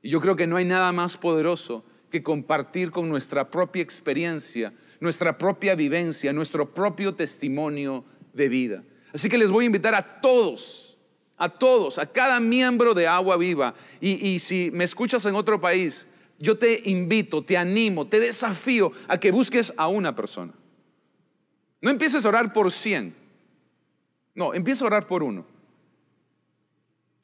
Y 0.00 0.08
yo 0.08 0.18
creo 0.18 0.34
que 0.34 0.46
no 0.46 0.56
hay 0.56 0.64
nada 0.64 0.90
más 0.90 1.18
poderoso 1.18 1.84
que 2.10 2.22
compartir 2.22 2.90
con 2.90 3.06
nuestra 3.06 3.50
propia 3.50 3.82
experiencia, 3.82 4.72
nuestra 4.98 5.36
propia 5.36 5.74
vivencia, 5.74 6.32
nuestro 6.32 6.72
propio 6.72 7.14
testimonio 7.14 8.02
de 8.32 8.48
vida. 8.48 8.82
Así 9.12 9.28
que 9.28 9.36
les 9.36 9.50
voy 9.50 9.64
a 9.64 9.66
invitar 9.66 9.94
a 9.94 10.22
todos, 10.22 10.96
a 11.36 11.50
todos, 11.50 11.98
a 11.98 12.06
cada 12.06 12.40
miembro 12.40 12.94
de 12.94 13.06
Agua 13.06 13.36
Viva. 13.36 13.74
Y, 14.00 14.38
si 14.38 14.70
me 14.72 14.84
escuchas 14.84 15.26
en 15.26 15.34
otro 15.34 15.60
país, 15.60 16.06
yo 16.38 16.56
te 16.56 16.80
invito, 16.88 17.44
te 17.44 17.58
animo, 17.58 18.06
te 18.06 18.20
desafío 18.20 18.90
a 19.06 19.20
que 19.20 19.32
busques 19.32 19.74
a 19.76 19.88
una 19.88 20.16
persona. 20.16 20.54
No 21.82 21.90
empieces 21.90 22.24
a 22.24 22.28
orar 22.30 22.54
por 22.54 22.72
100. 22.72 23.14
No, 24.34 24.54
empieza 24.54 24.84
a 24.84 24.86
orar 24.86 25.06
por 25.06 25.22
uno. 25.22 25.44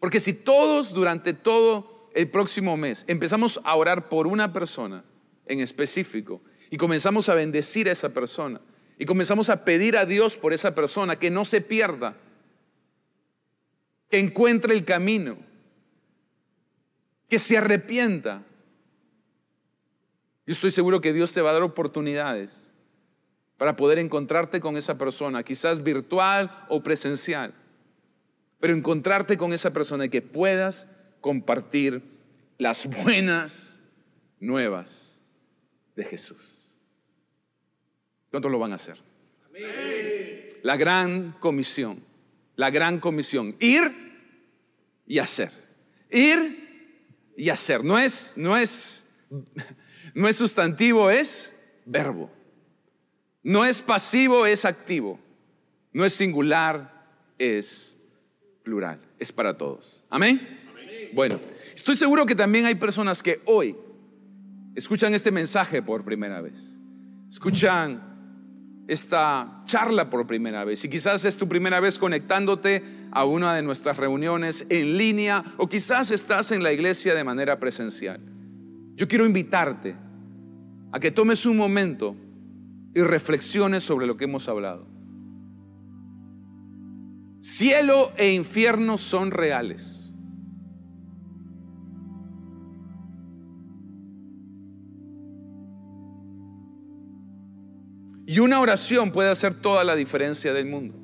Porque 0.03 0.19
si 0.19 0.33
todos 0.33 0.93
durante 0.93 1.33
todo 1.33 2.11
el 2.13 2.29
próximo 2.29 2.77
mes 2.77 3.05
empezamos 3.07 3.61
a 3.63 3.77
orar 3.77 4.09
por 4.09 4.27
una 4.27 4.53
persona 4.53 5.05
en 5.47 5.61
específico 5.61 6.43
y 6.71 6.77
comenzamos 6.77 7.29
a 7.29 7.37
bendecir 7.37 7.89
a 7.89 7.93
esa 7.93 8.09
persona 8.09 8.61
y 8.99 9.07
comenzamos 9.07 9.49
a 9.49 9.65
pedir 9.65 9.97
a 9.97 10.05
Dios 10.05 10.37
por 10.37 10.53
esa 10.53 10.75
persona 10.75 11.21
que 11.21 11.31
no 11.31 11.45
se 11.45 11.61
pierda, 11.61 12.17
que 14.11 14.19
encuentre 14.19 14.75
el 14.75 14.85
camino, 14.85 15.37
que 17.29 17.39
se 17.39 17.57
arrepienta, 17.57 18.43
yo 20.45 20.53
estoy 20.53 20.73
seguro 20.73 21.01
que 21.01 21.13
Dios 21.13 21.31
te 21.31 21.43
va 21.43 21.51
a 21.51 21.53
dar 21.53 21.63
oportunidades 21.63 22.75
para 23.57 23.77
poder 23.77 24.01
encontrarte 24.01 24.61
con 24.61 24.77
esa 24.77 24.99
persona, 24.99 25.45
quizás 25.45 25.85
virtual 25.85 26.67
o 26.69 26.83
presencial 26.83 27.55
pero 28.63 28.77
encontrarte 28.77 29.37
con 29.37 29.53
esa 29.53 29.73
persona 29.73 30.05
y 30.05 30.09
que 30.09 30.23
puedas 30.23 30.87
compartir 31.21 32.01
las 32.59 32.87
buenas 32.87 33.81
nuevas 34.39 35.21
de 35.97 36.05
Jesús. 36.05 36.63
¿Cuántos 38.31 38.53
lo 38.53 38.61
van 38.61 38.71
a 38.71 38.77
hacer? 38.77 38.99
La 40.63 40.77
gran 40.77 41.33
comisión, 41.41 42.05
la 42.55 42.71
gran 42.71 43.01
comisión, 43.01 43.57
ir 43.59 43.91
y 45.09 45.19
hacer, 45.19 45.51
ir 46.09 46.95
y 47.37 47.49
hacer. 47.49 47.83
No 47.83 47.99
es, 47.99 48.33
no 48.37 48.57
es, 48.57 49.05
no 50.15 50.29
es 50.29 50.37
sustantivo, 50.37 51.11
es 51.11 51.53
verbo. 51.85 52.31
No 53.43 53.65
es 53.65 53.83
pasivo, 53.83 54.47
es 54.47 54.65
activo. 54.65 55.19
No 55.93 56.05
es 56.05 56.15
singular, 56.15 57.09
es 57.39 57.99
plural. 58.63 59.01
Es 59.19 59.33
para 59.33 59.57
todos. 59.57 60.07
Amén. 60.11 60.61
Bueno, 61.13 61.39
estoy 61.75 61.97
seguro 61.97 62.27
que 62.27 62.35
también 62.35 62.67
hay 62.67 62.75
personas 62.75 63.23
que 63.23 63.41
hoy 63.45 63.77
escuchan 64.75 65.15
este 65.15 65.31
mensaje 65.31 65.83
por 65.83 66.05
primera 66.05 66.41
vez. 66.41 66.81
Escuchan 67.29 68.13
esta 68.89 69.63
charla 69.67 70.11
por 70.11 70.27
primera 70.27 70.65
vez. 70.65 70.85
Y 70.85 70.89
quizás 70.89 71.25
es 71.25 71.37
tu 71.37 71.49
primera 71.49 71.81
vez 71.81 71.99
conectándote 71.99 72.83
a 73.11 73.25
una 73.25 73.55
de 73.55 73.63
nuestras 73.63 73.97
reuniones 73.97 74.67
en 74.69 74.97
línea 74.97 75.45
o 75.57 75.69
quizás 75.69 76.11
estás 76.11 76.53
en 76.53 76.63
la 76.63 76.73
iglesia 76.73 77.15
de 77.15 77.25
manera 77.25 77.59
presencial. 77.59 78.21
Yo 78.95 79.09
quiero 79.09 79.25
invitarte 79.25 79.97
a 80.93 81.01
que 81.01 81.11
tomes 81.11 81.47
un 81.47 81.57
momento 81.57 82.17
y 82.95 83.01
reflexiones 83.01 83.83
sobre 83.83 84.07
lo 84.07 84.17
que 84.17 84.25
hemos 84.25 84.49
hablado. 84.49 84.92
Cielo 87.43 88.13
e 88.17 88.33
infierno 88.33 88.97
son 88.97 89.33
reales. 89.33 90.15
Y 98.27 98.39
una 98.39 98.61
oración 98.61 99.11
puede 99.11 99.31
hacer 99.31 99.55
toda 99.55 99.83
la 99.83 99.97
diferencia 99.97 100.55
del 100.55 100.67
mundo. 100.67 100.95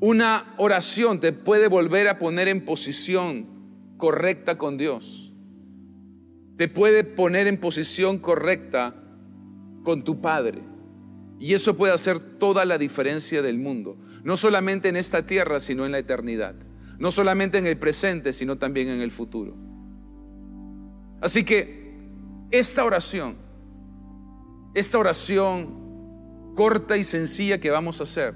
Una 0.00 0.54
oración 0.58 1.18
te 1.18 1.32
puede 1.32 1.68
volver 1.68 2.06
a 2.06 2.18
poner 2.18 2.48
en 2.48 2.66
posición 2.66 3.94
correcta 3.96 4.58
con 4.58 4.76
Dios. 4.76 5.32
Te 6.58 6.68
puede 6.68 7.04
poner 7.04 7.46
en 7.46 7.58
posición 7.58 8.18
correcta 8.18 8.94
con 9.82 10.04
tu 10.04 10.20
Padre. 10.20 10.73
Y 11.44 11.52
eso 11.52 11.76
puede 11.76 11.92
hacer 11.92 12.20
toda 12.20 12.64
la 12.64 12.78
diferencia 12.78 13.42
del 13.42 13.58
mundo. 13.58 13.98
No 14.22 14.38
solamente 14.38 14.88
en 14.88 14.96
esta 14.96 15.26
tierra, 15.26 15.60
sino 15.60 15.84
en 15.84 15.92
la 15.92 15.98
eternidad. 15.98 16.54
No 16.98 17.10
solamente 17.10 17.58
en 17.58 17.66
el 17.66 17.76
presente, 17.76 18.32
sino 18.32 18.56
también 18.56 18.88
en 18.88 19.02
el 19.02 19.10
futuro. 19.10 19.54
Así 21.20 21.44
que 21.44 21.98
esta 22.50 22.82
oración 22.82 23.36
esta 24.72 24.98
oración 24.98 26.54
corta 26.56 26.96
y 26.96 27.04
sencilla 27.04 27.60
que 27.60 27.70
vamos 27.70 28.00
a 28.00 28.04
hacer 28.04 28.34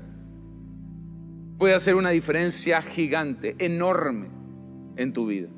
puede 1.57 1.75
hacer 1.75 1.95
una 1.95 2.11
diferencia 2.11 2.83
gigante, 2.83 3.57
enorme 3.59 4.29
en 4.97 5.15
tu 5.15 5.27
vida. 5.27 5.49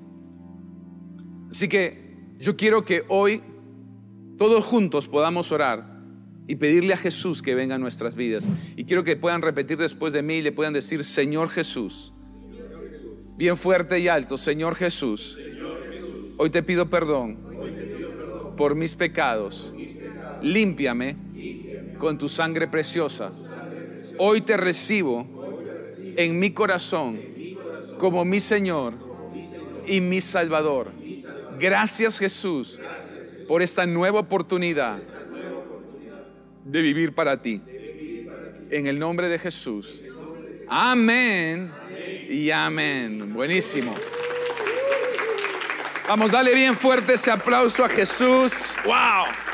Así 1.51 1.69
que 1.69 2.17
yo 2.39 2.57
quiero 2.57 2.85
que 2.85 3.03
hoy 3.09 3.43
todos 4.39 4.65
juntos 4.65 5.09
podamos 5.09 5.51
orar 5.51 6.00
y 6.47 6.57
pedirle 6.57 6.95
a 6.95 6.97
Jesús 6.97 7.43
que 7.43 7.55
venga 7.55 7.77
a 7.77 7.79
nuestras 7.79 8.15
vidas. 8.15 8.49
Y 8.77 8.85
quiero 8.85 9.05
que 9.05 9.17
puedan 9.17 9.43
repetir 9.43 9.79
después 9.79 10.13
de 10.13 10.23
mí 10.23 10.37
y 10.37 10.43
le 10.43 10.53
puedan 10.53 10.73
decir, 10.73 11.05
Señor 11.05 11.49
Jesús, 11.49 12.13
bien 13.37 13.57
fuerte 13.57 13.99
y 13.99 14.09
alto, 14.09 14.37
Señor 14.37 14.75
Jesús, 14.75 15.39
hoy 16.37 16.51
te 16.51 16.63
pido 16.63 16.91
perdón 16.91 17.39
por 18.57 18.75
mis 18.75 18.95
pecados 18.95 19.73
límpiame 20.43 21.17
con 21.99 22.19
tu 22.19 22.29
sangre 22.29 22.69
preciosa. 22.69 23.31
Hoy 24.19 24.41
te 24.43 24.57
recibo 24.57 25.27
en 26.17 26.39
mi 26.39 26.51
corazón 26.51 27.21
como 27.99 28.25
mi 28.25 28.41
Señor 28.41 28.95
y 29.87 30.01
mi 30.01 30.21
Salvador. 30.21 30.93
Gracias 31.59 32.19
Jesús 32.19 32.79
por 33.47 33.63
esta 33.63 33.87
nueva 33.87 34.21
oportunidad 34.21 34.99
de 36.71 36.83
vivir 36.83 37.15
para 37.15 37.41
ti. 37.41 37.61
En 38.71 38.87
el 38.87 38.99
nombre 38.99 39.29
de 39.29 39.39
Jesús. 39.39 40.03
Amén 40.69 41.73
y 42.29 42.51
amén. 42.51 43.33
Buenísimo. 43.35 43.95
Vamos, 46.09 46.33
dale 46.33 46.55
bien 46.55 46.75
fuerte 46.75 47.15
ese 47.15 47.31
aplauso 47.31 47.85
a 47.85 47.89
Jesús. 47.89 48.75
¡Wow! 48.85 49.50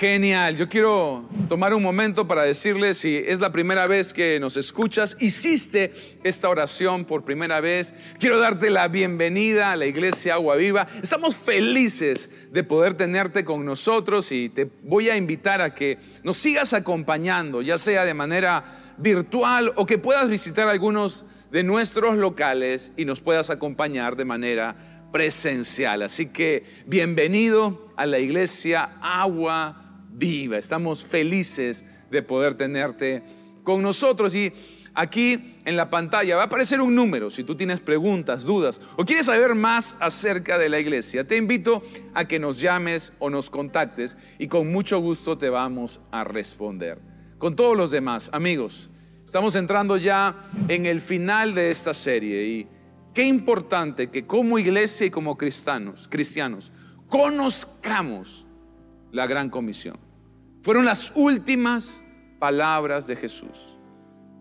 Genial. 0.00 0.56
Yo 0.56 0.66
quiero 0.66 1.28
tomar 1.46 1.74
un 1.74 1.82
momento 1.82 2.26
para 2.26 2.44
decirles 2.44 2.96
si 2.96 3.18
es 3.18 3.38
la 3.38 3.52
primera 3.52 3.86
vez 3.86 4.14
que 4.14 4.40
nos 4.40 4.56
escuchas, 4.56 5.14
hiciste 5.20 5.92
esta 6.24 6.48
oración 6.48 7.04
por 7.04 7.22
primera 7.22 7.60
vez. 7.60 7.92
Quiero 8.18 8.40
darte 8.40 8.70
la 8.70 8.88
bienvenida 8.88 9.72
a 9.72 9.76
la 9.76 9.84
iglesia 9.84 10.36
Agua 10.36 10.56
Viva. 10.56 10.86
Estamos 11.02 11.36
felices 11.36 12.30
de 12.50 12.64
poder 12.64 12.94
tenerte 12.94 13.44
con 13.44 13.62
nosotros 13.66 14.32
y 14.32 14.48
te 14.48 14.70
voy 14.84 15.10
a 15.10 15.18
invitar 15.18 15.60
a 15.60 15.74
que 15.74 15.98
nos 16.24 16.38
sigas 16.38 16.72
acompañando, 16.72 17.60
ya 17.60 17.76
sea 17.76 18.06
de 18.06 18.14
manera 18.14 18.94
virtual 18.96 19.70
o 19.76 19.84
que 19.84 19.98
puedas 19.98 20.30
visitar 20.30 20.66
algunos 20.66 21.26
de 21.52 21.62
nuestros 21.62 22.16
locales 22.16 22.90
y 22.96 23.04
nos 23.04 23.20
puedas 23.20 23.50
acompañar 23.50 24.16
de 24.16 24.24
manera 24.24 24.76
presencial. 25.12 26.00
Así 26.00 26.28
que 26.28 26.64
bienvenido 26.86 27.92
a 27.98 28.06
la 28.06 28.18
iglesia 28.18 28.92
Agua 29.02 29.88
viva. 30.12 30.58
Estamos 30.58 31.04
felices 31.04 31.84
de 32.10 32.22
poder 32.22 32.54
tenerte 32.54 33.22
con 33.62 33.82
nosotros. 33.82 34.34
Y 34.34 34.52
aquí 34.94 35.56
en 35.64 35.76
la 35.76 35.90
pantalla 35.90 36.36
va 36.36 36.42
a 36.42 36.46
aparecer 36.46 36.80
un 36.80 36.94
número 36.94 37.30
si 37.30 37.44
tú 37.44 37.54
tienes 37.54 37.80
preguntas, 37.80 38.44
dudas 38.44 38.80
o 38.96 39.04
quieres 39.04 39.26
saber 39.26 39.54
más 39.54 39.94
acerca 40.00 40.58
de 40.58 40.68
la 40.68 40.78
iglesia. 40.78 41.26
Te 41.26 41.36
invito 41.36 41.82
a 42.14 42.26
que 42.26 42.38
nos 42.38 42.60
llames 42.60 43.12
o 43.18 43.30
nos 43.30 43.50
contactes 43.50 44.16
y 44.38 44.48
con 44.48 44.70
mucho 44.72 45.00
gusto 45.00 45.38
te 45.38 45.48
vamos 45.48 46.00
a 46.10 46.24
responder. 46.24 46.98
Con 47.38 47.56
todos 47.56 47.76
los 47.76 47.90
demás, 47.90 48.30
amigos, 48.32 48.90
estamos 49.24 49.54
entrando 49.54 49.96
ya 49.96 50.50
en 50.68 50.86
el 50.86 51.00
final 51.00 51.54
de 51.54 51.70
esta 51.70 51.94
serie 51.94 52.46
y 52.46 52.68
qué 53.14 53.24
importante 53.24 54.10
que 54.10 54.26
como 54.26 54.58
iglesia 54.58 55.06
y 55.06 55.10
como 55.10 55.38
cristianos, 55.38 56.06
cristianos 56.10 56.72
conozcamos 57.08 58.46
la 59.12 59.26
gran 59.26 59.50
comisión. 59.50 59.98
Fueron 60.62 60.84
las 60.84 61.12
últimas 61.14 62.04
palabras 62.38 63.06
de 63.06 63.16
Jesús. 63.16 63.76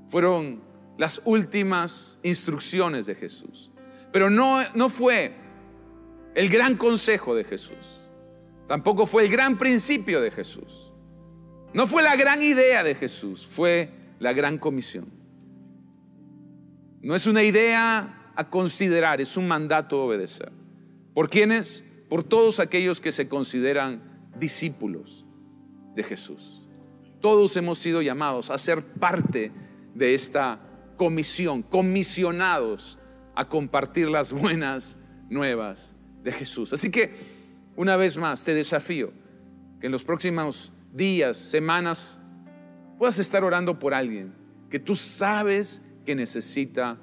Fueron 0.07 0.61
las 0.97 1.21
últimas 1.25 2.19
instrucciones 2.23 3.05
de 3.05 3.15
Jesús. 3.15 3.71
Pero 4.11 4.29
no, 4.29 4.63
no 4.75 4.89
fue 4.89 5.33
el 6.35 6.49
gran 6.49 6.75
consejo 6.75 7.35
de 7.35 7.43
Jesús. 7.43 8.01
Tampoco 8.67 9.05
fue 9.05 9.23
el 9.23 9.31
gran 9.31 9.57
principio 9.57 10.21
de 10.21 10.31
Jesús. 10.31 10.91
No 11.73 11.87
fue 11.87 12.03
la 12.03 12.15
gran 12.15 12.41
idea 12.41 12.83
de 12.83 12.95
Jesús, 12.95 13.45
fue 13.45 13.91
la 14.19 14.33
gran 14.33 14.57
comisión. 14.57 15.07
No 17.01 17.15
es 17.15 17.27
una 17.27 17.43
idea 17.43 18.31
a 18.35 18.49
considerar, 18.49 19.21
es 19.21 19.37
un 19.37 19.47
mandato 19.47 20.01
a 20.01 20.05
obedecer. 20.05 20.51
¿Por 21.13 21.29
quiénes? 21.29 21.83
Por 22.09 22.23
todos 22.23 22.59
aquellos 22.59 22.99
que 22.99 23.11
se 23.11 23.27
consideran 23.27 24.08
discípulos 24.39 25.25
de 25.95 26.03
Jesús. 26.03 26.67
Todos 27.21 27.55
hemos 27.57 27.79
sido 27.79 28.01
llamados 28.01 28.49
a 28.49 28.57
ser 28.57 28.83
parte 28.83 29.51
de 29.93 30.13
esta 30.13 30.59
comisión, 30.97 31.63
comisionados 31.63 32.99
a 33.35 33.47
compartir 33.47 34.09
las 34.09 34.31
buenas 34.31 34.97
nuevas 35.29 35.95
de 36.23 36.31
Jesús. 36.31 36.73
Así 36.73 36.89
que, 36.89 37.13
una 37.75 37.97
vez 37.97 38.17
más, 38.17 38.43
te 38.43 38.53
desafío 38.53 39.11
que 39.79 39.87
en 39.87 39.91
los 39.91 40.03
próximos 40.03 40.71
días, 40.93 41.37
semanas, 41.37 42.19
puedas 42.97 43.19
estar 43.19 43.43
orando 43.43 43.79
por 43.79 43.93
alguien 43.93 44.33
que 44.69 44.79
tú 44.79 44.95
sabes 44.95 45.81
que 46.05 46.15
necesita 46.15 46.97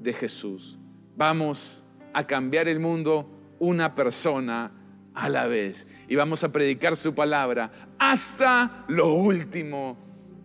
de 0.00 0.12
Jesús. 0.12 0.78
Vamos 1.16 1.84
a 2.12 2.26
cambiar 2.26 2.68
el 2.68 2.80
mundo 2.80 3.28
una 3.58 3.94
persona 3.94 4.72
a 5.14 5.28
la 5.28 5.46
vez. 5.46 5.86
Y 6.08 6.16
vamos 6.16 6.44
a 6.44 6.52
predicar 6.52 6.96
su 6.96 7.14
palabra 7.14 7.70
hasta 7.98 8.84
lo 8.88 9.12
último 9.14 9.96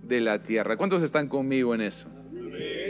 de 0.03 0.21
la 0.21 0.41
tierra. 0.41 0.77
¿Cuántos 0.77 1.01
están 1.01 1.27
conmigo 1.27 1.75
en 1.75 1.81
eso? 1.81 2.09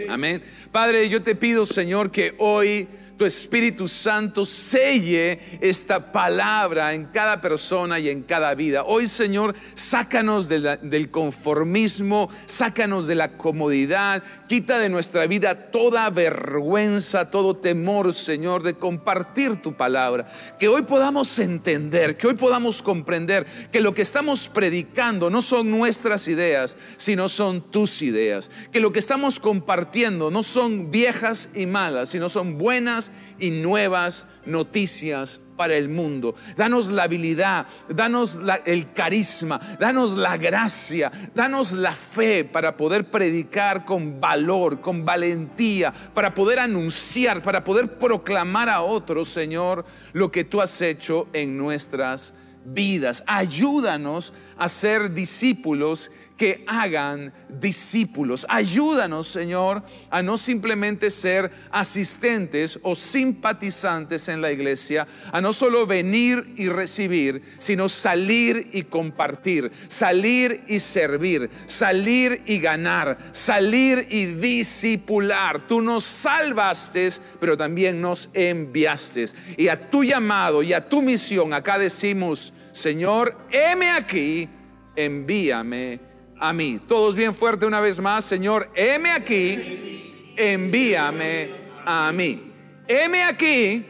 Amén. 0.09 0.41
Padre, 0.71 1.09
yo 1.09 1.21
te 1.21 1.36
pido, 1.36 1.65
Señor, 1.65 2.11
que 2.11 2.36
hoy 2.38 2.88
tu 3.18 3.26
Espíritu 3.26 3.88
Santo 3.88 4.45
selle 4.45 5.39
esta 5.59 6.11
palabra 6.11 6.93
en 6.93 7.05
cada 7.05 7.41
persona 7.41 7.99
y 7.99 8.09
en 8.09 8.22
cada 8.22 8.53
vida. 8.53 8.84
Hoy, 8.84 9.07
Señor, 9.07 9.55
sácanos 9.74 10.47
del 10.47 11.09
conformismo, 11.09 12.30
sácanos 12.45 13.07
de 13.07 13.15
la 13.15 13.38
comodidad, 13.38 14.24
quita 14.47 14.78
de 14.78 14.89
nuestra 14.89 15.26
vida 15.26 15.55
toda 15.72 16.09
vergüenza, 16.11 17.32
todo 17.32 17.57
temor, 17.57 18.13
Señor, 18.13 18.61
de 18.61 18.76
compartir 18.76 19.61
tu 19.61 19.74
palabra. 19.74 20.28
Que 20.59 20.68
hoy 20.68 20.84
podamos 20.84 21.39
entender, 21.39 22.18
que 22.18 22.28
hoy 22.28 22.36
podamos 22.36 22.84
comprender 22.84 23.45
que 23.72 23.82
lo 23.82 23.93
que 23.93 24.03
estamos 24.03 24.47
predicando 24.47 25.30
no 25.30 25.41
son 25.41 25.72
nuestras 25.72 26.28
ideas, 26.28 26.78
sino 26.97 27.30
son 27.30 27.72
tus 27.72 28.03
ideas. 28.03 28.51
Que 28.72 28.80
lo 28.80 28.93
que 28.93 28.99
estamos 28.99 29.39
compartiendo 29.39 30.30
no 30.30 30.43
son 30.43 30.91
viejas 30.91 31.49
y 31.55 31.65
malas, 31.65 32.09
sino 32.09 32.30
son 32.30 32.59
buenas 32.59 33.07
y 33.39 33.51
nuevas 33.51 34.28
noticias 34.45 35.41
para 35.58 35.76
el 35.76 35.89
mundo. 35.89 36.36
Danos 36.55 36.89
la 36.89 37.03
habilidad, 37.03 37.66
danos 37.89 38.39
el 38.66 38.93
carisma, 38.93 39.60
danos 39.80 40.16
la 40.16 40.38
gracia, 40.38 41.12
danos 41.34 41.74
la 41.74 41.91
fe 41.91 42.45
para 42.45 42.78
poder 42.78 43.10
predicar 43.10 43.84
con 43.84 44.22
valor, 44.22 44.80
con 44.80 45.03
valentía, 45.03 45.93
para 46.14 46.34
poder 46.34 46.60
anunciar, 46.60 47.41
para 47.41 47.64
poder 47.64 47.97
proclamar 47.97 48.70
a 48.70 48.82
otros, 48.82 49.28
Señor, 49.30 49.84
lo 50.14 50.32
que 50.32 50.43
tú 50.43 50.62
has 50.62 50.82
hecho 50.82 51.28
en 51.34 51.58
nuestras 51.58 52.34
vidas. 52.68 53.24
Ayúdanos 53.28 54.34
a 54.58 54.70
ser 54.70 55.14
discípulos 55.14 56.12
que 56.38 56.63
hagan 56.67 57.33
discípulos. 57.49 58.45
Ayúdanos, 58.47 59.27
Señor, 59.27 59.83
a 60.09 60.21
no 60.21 60.38
simplemente 60.38 61.09
ser 61.09 61.51
asistentes 61.71 62.79
o 62.83 62.95
simpatizantes 62.95 64.29
en 64.29 64.41
la 64.41 64.51
iglesia, 64.51 65.07
a 65.31 65.41
no 65.41 65.51
solo 65.51 65.88
venir 65.88 66.53
y 66.55 66.69
recibir, 66.69 67.41
sino 67.57 67.89
salir 67.89 68.69
y 68.73 68.83
compartir, 68.83 69.71
salir 69.88 70.63
y 70.67 70.79
servir, 70.79 71.49
salir 71.65 72.43
y 72.45 72.59
ganar, 72.59 73.17
salir 73.31 74.07
y 74.09 74.25
discipular. 74.25 75.67
Tú 75.67 75.81
nos 75.81 76.03
salvaste, 76.03 77.09
pero 77.39 77.57
también 77.57 78.01
nos 78.01 78.29
enviaste. 78.33 79.25
Y 79.57 79.67
a 79.67 79.89
tu 79.89 80.03
llamado 80.03 80.61
y 80.61 80.73
a 80.73 80.88
tu 80.88 81.01
misión, 81.01 81.53
acá 81.53 81.79
decimos, 81.79 82.53
Señor, 82.71 83.38
heme 83.51 83.89
aquí, 83.89 84.47
envíame 84.95 86.07
a 86.39 86.53
mí. 86.53 86.79
Todos 86.88 87.15
bien 87.15 87.33
fuerte 87.33 87.65
una 87.65 87.79
vez 87.79 87.99
más, 87.99 88.25
Señor, 88.25 88.69
heme 88.75 89.11
aquí, 89.11 90.33
envíame 90.35 91.49
a 91.85 92.11
mí. 92.11 92.51
Heme 92.88 93.23
aquí, 93.23 93.85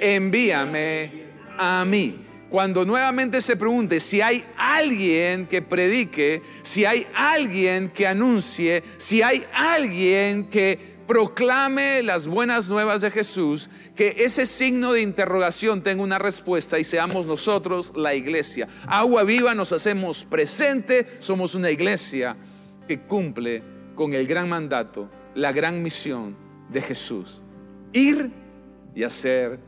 envíame 0.00 1.10
a 1.58 1.84
mí. 1.84 2.18
Cuando 2.48 2.84
nuevamente 2.84 3.40
se 3.40 3.56
pregunte 3.56 3.98
si 3.98 4.20
hay 4.20 4.44
alguien 4.58 5.46
que 5.46 5.62
predique, 5.62 6.42
si 6.62 6.84
hay 6.84 7.06
alguien 7.14 7.88
que 7.88 8.06
anuncie, 8.06 8.82
si 8.98 9.22
hay 9.22 9.44
alguien 9.54 10.50
que 10.50 10.91
proclame 11.06 12.02
las 12.02 12.26
buenas 12.26 12.68
nuevas 12.68 13.00
de 13.00 13.10
Jesús, 13.10 13.68
que 13.94 14.16
ese 14.18 14.46
signo 14.46 14.92
de 14.92 15.02
interrogación 15.02 15.82
tenga 15.82 16.02
una 16.02 16.18
respuesta 16.18 16.78
y 16.78 16.84
seamos 16.84 17.26
nosotros 17.26 17.92
la 17.96 18.14
iglesia. 18.14 18.68
Agua 18.86 19.24
viva 19.24 19.54
nos 19.54 19.72
hacemos 19.72 20.24
presente, 20.24 21.06
somos 21.18 21.54
una 21.54 21.70
iglesia 21.70 22.36
que 22.86 23.00
cumple 23.00 23.62
con 23.94 24.14
el 24.14 24.26
gran 24.26 24.48
mandato, 24.48 25.08
la 25.34 25.52
gran 25.52 25.82
misión 25.82 26.36
de 26.70 26.82
Jesús. 26.82 27.42
Ir 27.92 28.30
y 28.94 29.04
hacer 29.04 29.58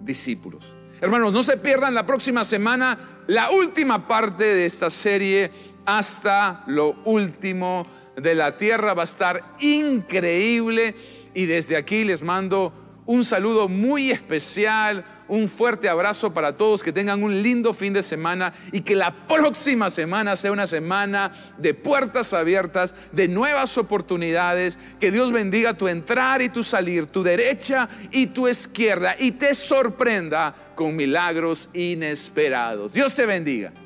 discípulos. 0.00 0.76
Hermanos, 1.00 1.32
no 1.32 1.42
se 1.42 1.56
pierdan 1.56 1.94
la 1.94 2.06
próxima 2.06 2.44
semana 2.44 3.22
la 3.26 3.50
última 3.50 4.06
parte 4.06 4.44
de 4.44 4.66
esta 4.66 4.90
serie 4.90 5.50
hasta 5.86 6.64
lo 6.66 6.96
último 7.04 7.86
de 8.16 8.34
la 8.34 8.56
tierra 8.56 8.94
va 8.94 9.02
a 9.02 9.04
estar 9.04 9.56
increíble 9.60 10.94
y 11.34 11.46
desde 11.46 11.76
aquí 11.76 12.04
les 12.04 12.22
mando 12.22 12.72
un 13.06 13.24
saludo 13.24 13.68
muy 13.68 14.10
especial, 14.10 15.04
un 15.28 15.48
fuerte 15.48 15.88
abrazo 15.88 16.32
para 16.32 16.56
todos, 16.56 16.82
que 16.82 16.92
tengan 16.92 17.22
un 17.22 17.42
lindo 17.42 17.72
fin 17.72 17.92
de 17.92 18.02
semana 18.02 18.52
y 18.72 18.80
que 18.80 18.94
la 18.94 19.26
próxima 19.26 19.90
semana 19.90 20.36
sea 20.36 20.52
una 20.52 20.66
semana 20.66 21.32
de 21.58 21.74
puertas 21.74 22.32
abiertas, 22.32 22.94
de 23.12 23.28
nuevas 23.28 23.76
oportunidades, 23.76 24.78
que 25.00 25.10
Dios 25.10 25.32
bendiga 25.32 25.74
tu 25.74 25.88
entrar 25.88 26.40
y 26.40 26.48
tu 26.48 26.62
salir, 26.62 27.06
tu 27.06 27.22
derecha 27.22 27.88
y 28.10 28.28
tu 28.28 28.48
izquierda 28.48 29.16
y 29.18 29.32
te 29.32 29.54
sorprenda 29.54 30.54
con 30.74 30.96
milagros 30.96 31.68
inesperados. 31.74 32.94
Dios 32.94 33.14
te 33.14 33.26
bendiga. 33.26 33.83